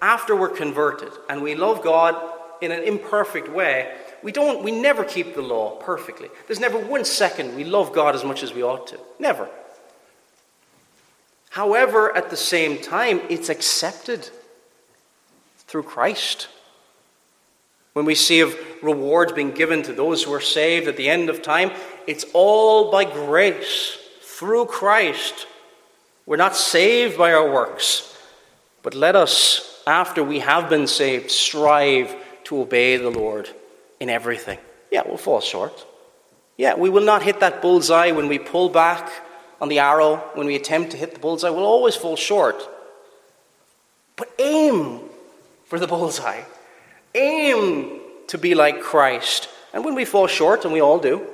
after 0.00 0.34
we're 0.34 0.48
converted 0.48 1.12
and 1.30 1.42
we 1.42 1.54
love 1.54 1.80
God 1.82 2.16
in 2.60 2.72
an 2.72 2.82
imperfect 2.82 3.48
way, 3.48 3.94
we 4.24 4.32
don't 4.32 4.64
we 4.64 4.72
never 4.72 5.04
keep 5.04 5.34
the 5.34 5.42
law 5.42 5.76
perfectly. 5.76 6.28
There's 6.48 6.60
never 6.60 6.78
one 6.78 7.04
second 7.04 7.54
we 7.54 7.62
love 7.62 7.92
God 7.92 8.16
as 8.16 8.24
much 8.24 8.42
as 8.42 8.52
we 8.52 8.64
ought 8.64 8.88
to. 8.88 8.98
Never. 9.20 9.48
However, 11.50 12.16
at 12.16 12.30
the 12.30 12.36
same 12.36 12.80
time, 12.80 13.20
it's 13.28 13.48
accepted 13.48 14.28
through 15.72 15.82
Christ. 15.84 16.48
When 17.94 18.04
we 18.04 18.14
see 18.14 18.40
of 18.40 18.54
rewards 18.82 19.32
being 19.32 19.52
given 19.52 19.82
to 19.84 19.94
those 19.94 20.22
who 20.22 20.30
are 20.34 20.40
saved 20.40 20.86
at 20.86 20.98
the 20.98 21.08
end 21.08 21.30
of 21.30 21.40
time, 21.40 21.70
it's 22.06 22.26
all 22.34 22.90
by 22.90 23.06
grace 23.06 23.96
through 24.20 24.66
Christ. 24.66 25.46
We're 26.26 26.36
not 26.36 26.56
saved 26.56 27.16
by 27.16 27.32
our 27.32 27.50
works. 27.50 28.14
But 28.82 28.94
let 28.94 29.16
us, 29.16 29.82
after 29.86 30.22
we 30.22 30.40
have 30.40 30.68
been 30.68 30.86
saved, 30.86 31.30
strive 31.30 32.14
to 32.44 32.60
obey 32.60 32.98
the 32.98 33.10
Lord 33.10 33.48
in 33.98 34.10
everything. 34.10 34.58
Yeah, 34.90 35.04
we'll 35.06 35.16
fall 35.16 35.40
short. 35.40 35.86
Yeah, 36.58 36.74
we 36.74 36.90
will 36.90 37.04
not 37.04 37.22
hit 37.22 37.40
that 37.40 37.62
bullseye 37.62 38.10
when 38.10 38.28
we 38.28 38.38
pull 38.38 38.68
back 38.68 39.10
on 39.58 39.70
the 39.70 39.78
arrow, 39.78 40.16
when 40.34 40.46
we 40.46 40.54
attempt 40.54 40.90
to 40.90 40.98
hit 40.98 41.14
the 41.14 41.20
bullseye. 41.20 41.48
We'll 41.48 41.64
always 41.64 41.96
fall 41.96 42.16
short. 42.16 42.62
But 44.16 44.30
aim 44.38 45.08
for 45.72 45.78
the 45.78 45.86
bullseye. 45.86 46.42
Aim 47.14 47.98
to 48.26 48.36
be 48.36 48.54
like 48.54 48.82
Christ. 48.82 49.48
And 49.72 49.82
when 49.82 49.94
we 49.94 50.04
fall 50.04 50.26
short, 50.26 50.66
and 50.66 50.74
we 50.74 50.82
all 50.82 50.98
do, 50.98 51.26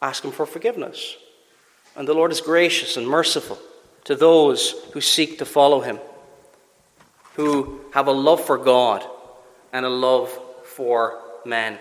ask 0.00 0.24
Him 0.24 0.30
for 0.30 0.46
forgiveness. 0.46 1.16
And 1.96 2.06
the 2.06 2.14
Lord 2.14 2.30
is 2.30 2.40
gracious 2.40 2.96
and 2.96 3.08
merciful 3.08 3.58
to 4.04 4.14
those 4.14 4.70
who 4.92 5.00
seek 5.00 5.38
to 5.38 5.44
follow 5.44 5.80
Him 5.80 5.98
who 7.34 7.80
have 7.92 8.06
a 8.06 8.12
love 8.12 8.40
for 8.40 8.56
God 8.56 9.04
and 9.72 9.84
a 9.84 9.90
love 9.90 10.30
for 10.62 11.20
man. 11.44 11.76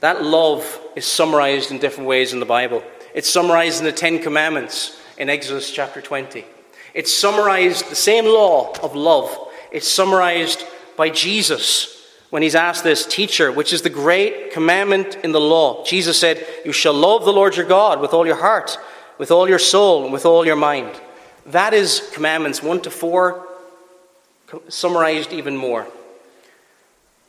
That 0.00 0.22
love 0.22 0.82
is 0.94 1.06
summarized 1.06 1.70
in 1.70 1.78
different 1.78 2.10
ways 2.10 2.34
in 2.34 2.40
the 2.40 2.44
Bible. 2.44 2.82
It's 3.14 3.30
summarized 3.30 3.78
in 3.78 3.86
the 3.86 3.92
Ten 3.92 4.18
Commandments 4.18 5.00
in 5.16 5.30
Exodus 5.30 5.70
chapter 5.70 6.02
20. 6.02 6.44
It's 6.92 7.16
summarized, 7.16 7.88
the 7.88 7.96
same 7.96 8.26
law 8.26 8.74
of 8.82 8.94
love. 8.94 9.47
It's 9.70 9.88
summarized 9.88 10.64
by 10.96 11.10
Jesus 11.10 11.98
when 12.30 12.42
he's 12.42 12.54
asked 12.54 12.84
this, 12.84 13.06
Teacher, 13.06 13.50
which 13.50 13.72
is 13.72 13.82
the 13.82 13.90
great 13.90 14.52
commandment 14.52 15.16
in 15.24 15.32
the 15.32 15.40
law? 15.40 15.84
Jesus 15.84 16.18
said, 16.18 16.46
You 16.64 16.72
shall 16.72 16.94
love 16.94 17.24
the 17.24 17.32
Lord 17.32 17.56
your 17.56 17.66
God 17.66 18.00
with 18.00 18.12
all 18.12 18.26
your 18.26 18.36
heart, 18.36 18.78
with 19.16 19.30
all 19.30 19.48
your 19.48 19.58
soul, 19.58 20.04
and 20.04 20.12
with 20.12 20.26
all 20.26 20.44
your 20.44 20.56
mind. 20.56 21.00
That 21.46 21.72
is 21.72 22.10
commandments 22.12 22.62
1 22.62 22.82
to 22.82 22.90
4, 22.90 23.48
summarized 24.68 25.32
even 25.32 25.56
more. 25.56 25.86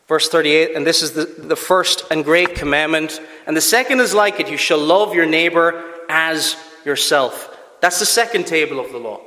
Verse 0.08 0.28
38, 0.28 0.76
and 0.76 0.86
this 0.86 1.04
is 1.04 1.12
the, 1.12 1.26
the 1.26 1.56
first 1.56 2.04
and 2.10 2.26
great 2.26 2.56
commandment. 2.56 3.22
And 3.46 3.56
the 3.56 3.62
second 3.62 4.00
is 4.00 4.14
like 4.14 4.40
it 4.40 4.50
you 4.50 4.58
shall 4.58 4.80
love 4.80 5.14
your 5.14 5.28
neighbor 5.28 5.84
as 6.10 6.58
yourself. 6.84 7.56
That's 7.80 8.00
the 8.00 8.06
second 8.06 8.48
table 8.48 8.80
of 8.80 8.92
the 8.92 8.98
law. 8.98 9.22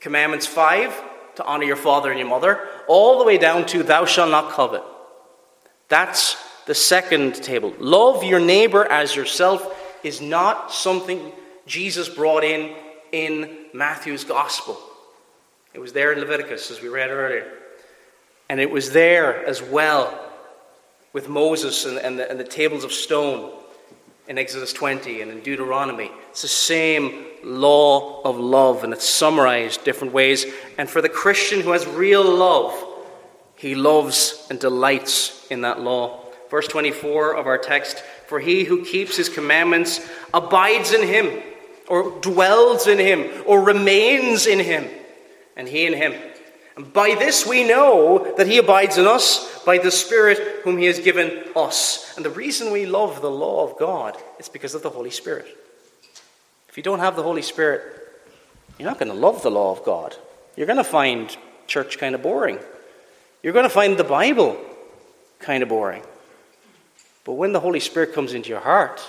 Commandments 0.00 0.46
5, 0.46 1.02
to 1.36 1.44
honor 1.44 1.64
your 1.64 1.76
father 1.76 2.10
and 2.10 2.18
your 2.18 2.28
mother, 2.28 2.68
all 2.88 3.18
the 3.18 3.24
way 3.24 3.38
down 3.38 3.66
to 3.66 3.82
thou 3.82 4.04
shalt 4.04 4.30
not 4.30 4.52
covet. 4.52 4.82
That's 5.88 6.36
the 6.66 6.74
second 6.74 7.36
table. 7.36 7.74
Love 7.78 8.24
your 8.24 8.40
neighbor 8.40 8.84
as 8.84 9.14
yourself 9.14 9.72
is 10.02 10.20
not 10.20 10.72
something 10.72 11.32
Jesus 11.66 12.08
brought 12.08 12.44
in 12.44 12.74
in 13.12 13.66
Matthew's 13.72 14.24
gospel. 14.24 14.78
It 15.74 15.78
was 15.78 15.92
there 15.92 16.12
in 16.12 16.20
Leviticus, 16.20 16.70
as 16.70 16.80
we 16.80 16.88
read 16.88 17.10
earlier. 17.10 17.52
And 18.48 18.60
it 18.60 18.70
was 18.70 18.90
there 18.92 19.44
as 19.46 19.62
well 19.62 20.18
with 21.12 21.28
Moses 21.28 21.84
and, 21.84 21.98
and, 21.98 22.18
the, 22.18 22.30
and 22.30 22.38
the 22.38 22.44
tables 22.44 22.84
of 22.84 22.92
stone 22.92 23.52
in 24.28 24.38
Exodus 24.38 24.72
20 24.72 25.22
and 25.22 25.30
in 25.30 25.40
Deuteronomy. 25.40 26.10
It's 26.30 26.42
the 26.42 26.48
same 26.48 27.26
law 27.44 28.22
of 28.22 28.38
love, 28.38 28.84
and 28.84 28.92
it's 28.92 29.08
summarized 29.08 29.84
different 29.84 30.12
ways. 30.12 30.46
And 30.78 30.90
for 30.90 31.00
the 31.00 31.08
Christian 31.08 31.60
who 31.60 31.70
has 31.70 31.86
real 31.86 32.24
love, 32.24 32.74
he 33.56 33.74
loves 33.74 34.46
and 34.50 34.58
delights 34.58 35.46
in 35.50 35.62
that 35.62 35.80
law. 35.80 36.24
Verse 36.50 36.68
24 36.68 37.36
of 37.36 37.46
our 37.46 37.58
text 37.58 38.02
For 38.26 38.40
he 38.40 38.64
who 38.64 38.84
keeps 38.84 39.16
his 39.16 39.28
commandments 39.28 40.06
abides 40.34 40.92
in 40.92 41.06
him, 41.06 41.42
or 41.88 42.20
dwells 42.20 42.86
in 42.86 42.98
him, 42.98 43.30
or 43.46 43.62
remains 43.62 44.46
in 44.46 44.58
him, 44.58 44.88
and 45.56 45.68
he 45.68 45.86
in 45.86 45.94
him. 45.94 46.14
By 46.76 47.14
this 47.14 47.46
we 47.46 47.64
know 47.64 48.34
that 48.36 48.46
he 48.46 48.58
abides 48.58 48.98
in 48.98 49.06
us 49.06 49.64
by 49.64 49.78
the 49.78 49.90
Spirit 49.90 50.60
whom 50.62 50.76
he 50.76 50.84
has 50.86 50.98
given 50.98 51.44
us. 51.56 52.14
And 52.16 52.24
the 52.24 52.30
reason 52.30 52.70
we 52.70 52.84
love 52.84 53.22
the 53.22 53.30
law 53.30 53.64
of 53.64 53.78
God 53.78 54.16
is 54.38 54.48
because 54.48 54.74
of 54.74 54.82
the 54.82 54.90
Holy 54.90 55.10
Spirit. 55.10 55.46
If 56.68 56.76
you 56.76 56.82
don't 56.82 56.98
have 56.98 57.16
the 57.16 57.22
Holy 57.22 57.40
Spirit, 57.40 57.82
you're 58.78 58.88
not 58.88 58.98
going 58.98 59.10
to 59.10 59.18
love 59.18 59.42
the 59.42 59.50
law 59.50 59.72
of 59.72 59.84
God. 59.84 60.14
You're 60.54 60.66
going 60.66 60.76
to 60.76 60.84
find 60.84 61.34
church 61.66 61.98
kind 61.98 62.14
of 62.14 62.22
boring. 62.22 62.58
You're 63.42 63.54
going 63.54 63.64
to 63.64 63.70
find 63.70 63.96
the 63.96 64.04
Bible 64.04 64.58
kind 65.38 65.62
of 65.62 65.70
boring. 65.70 66.02
But 67.24 67.32
when 67.32 67.52
the 67.52 67.60
Holy 67.60 67.80
Spirit 67.80 68.12
comes 68.12 68.34
into 68.34 68.50
your 68.50 68.60
heart, 68.60 69.00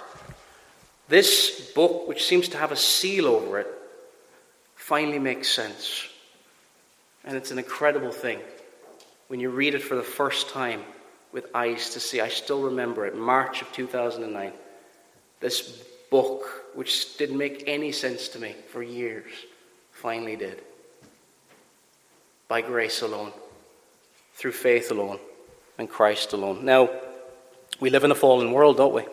this 1.09 1.71
book, 1.75 2.07
which 2.07 2.25
seems 2.25 2.47
to 2.49 2.57
have 2.57 2.71
a 2.71 2.75
seal 2.75 3.27
over 3.27 3.59
it, 3.59 3.67
finally 4.75 5.19
makes 5.19 5.49
sense. 5.49 6.07
And 7.27 7.35
it's 7.35 7.51
an 7.51 7.57
incredible 7.57 8.13
thing 8.13 8.39
when 9.27 9.41
you 9.41 9.49
read 9.49 9.75
it 9.75 9.81
for 9.81 9.95
the 9.95 10.01
first 10.01 10.49
time 10.49 10.81
with 11.33 11.45
eyes 11.53 11.89
to 11.89 11.99
see. 11.99 12.21
I 12.21 12.29
still 12.29 12.61
remember 12.61 13.05
it, 13.05 13.17
March 13.17 13.61
of 13.61 13.69
2009. 13.73 14.53
This 15.41 15.83
book, 16.09 16.45
which 16.73 17.17
didn't 17.17 17.37
make 17.37 17.65
any 17.67 17.91
sense 17.91 18.29
to 18.29 18.39
me 18.39 18.55
for 18.69 18.81
years, 18.81 19.29
finally 19.91 20.37
did. 20.37 20.61
By 22.47 22.61
grace 22.61 23.01
alone, 23.01 23.33
through 24.35 24.53
faith 24.53 24.89
alone, 24.89 25.19
and 25.77 25.89
Christ 25.89 26.31
alone. 26.31 26.63
Now, 26.63 26.89
we 27.81 27.89
live 27.89 28.05
in 28.05 28.11
a 28.11 28.15
fallen 28.15 28.53
world, 28.53 28.77
don't 28.77 28.93
we? 28.93 29.03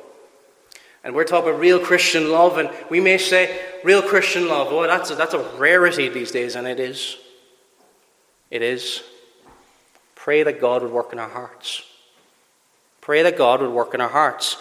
And 1.03 1.17
we're 1.17 1.25
talking 1.25 1.51
about 1.51 1.61
real 1.61 1.81
Christian 1.81 2.31
love, 2.31 2.59
and 2.59 2.71
we 2.89 3.01
may 3.01 3.19
say, 3.19 3.61
real 3.83 4.03
Christian 4.03 4.47
love, 4.47 4.69
oh, 4.71 4.87
that's 4.87 5.11
a, 5.11 5.17
that's 5.17 5.35
a 5.35 5.41
rarity 5.59 6.09
these 6.09 6.31
days, 6.31 6.55
and 6.55 6.69
it 6.69 6.79
is. 6.79 7.19
It 8.55 8.63
is. 8.63 9.03
Pray 10.15 10.45
that 10.45 10.61
God 10.61 10.83
would 10.83 10.93
work 10.93 11.13
in 11.13 11.19
our 11.19 11.29
hearts. 11.29 11.83
Pray 13.01 13.25
that 13.25 13.37
God 13.37 13.61
would 13.61 13.73
work 13.73 13.95
in 13.95 14.01
our 14.01 14.09
hearts. 14.09 14.59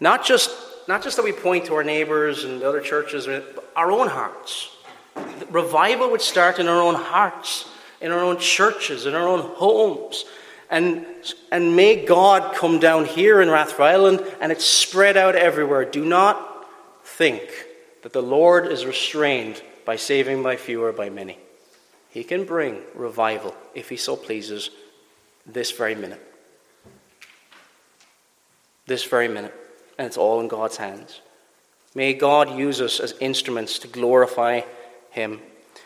Not 0.00 0.24
just, 0.24 0.50
not 0.88 1.04
just 1.04 1.16
that 1.18 1.22
we 1.24 1.30
point 1.30 1.66
to 1.66 1.74
our 1.76 1.84
neighbors 1.84 2.42
and 2.42 2.60
the 2.60 2.68
other 2.68 2.80
churches, 2.80 3.26
but 3.26 3.72
our 3.76 3.92
own 3.92 4.08
hearts. 4.08 4.70
Revival 5.50 6.10
would 6.10 6.20
start 6.20 6.58
in 6.58 6.66
our 6.66 6.82
own 6.82 6.96
hearts, 6.96 7.70
in 8.00 8.10
our 8.10 8.18
own 8.18 8.40
churches, 8.40 9.06
in 9.06 9.14
our 9.14 9.28
own 9.28 9.42
homes. 9.54 10.24
And, 10.68 11.06
and 11.52 11.76
may 11.76 12.04
God 12.04 12.56
come 12.56 12.80
down 12.80 13.04
here 13.04 13.40
in 13.40 13.48
Rathfriland 13.48 14.28
and 14.40 14.50
it's 14.50 14.64
spread 14.64 15.16
out 15.16 15.36
everywhere. 15.36 15.84
Do 15.84 16.04
not 16.04 16.66
think 17.04 17.42
that 18.02 18.12
the 18.12 18.20
Lord 18.20 18.66
is 18.66 18.84
restrained 18.84 19.62
by 19.84 19.94
saving 19.94 20.42
by 20.42 20.56
few 20.56 20.82
or 20.82 20.92
by 20.92 21.08
many. 21.08 21.38
He 22.18 22.24
can 22.24 22.42
bring 22.42 22.82
revival, 22.96 23.54
if 23.76 23.90
He 23.90 23.96
so 23.96 24.16
pleases, 24.16 24.70
this 25.46 25.70
very 25.70 25.94
minute. 25.94 26.20
This 28.86 29.04
very 29.04 29.28
minute. 29.28 29.54
And 29.96 30.04
it's 30.08 30.16
all 30.16 30.40
in 30.40 30.48
God's 30.48 30.78
hands. 30.78 31.20
May 31.94 32.14
God 32.14 32.58
use 32.58 32.80
us 32.80 32.98
as 32.98 33.14
instruments 33.20 33.78
to 33.78 33.86
glorify 33.86 34.62
Him. 35.10 35.38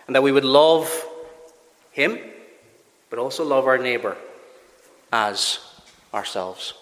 And 0.06 0.16
that 0.16 0.22
we 0.22 0.32
would 0.32 0.46
love 0.46 0.90
Him, 1.90 2.18
but 3.10 3.18
also 3.18 3.44
love 3.44 3.66
our 3.66 3.76
neighbor 3.76 4.16
as 5.12 5.58
ourselves. 6.14 6.72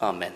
Amen. 0.00 0.32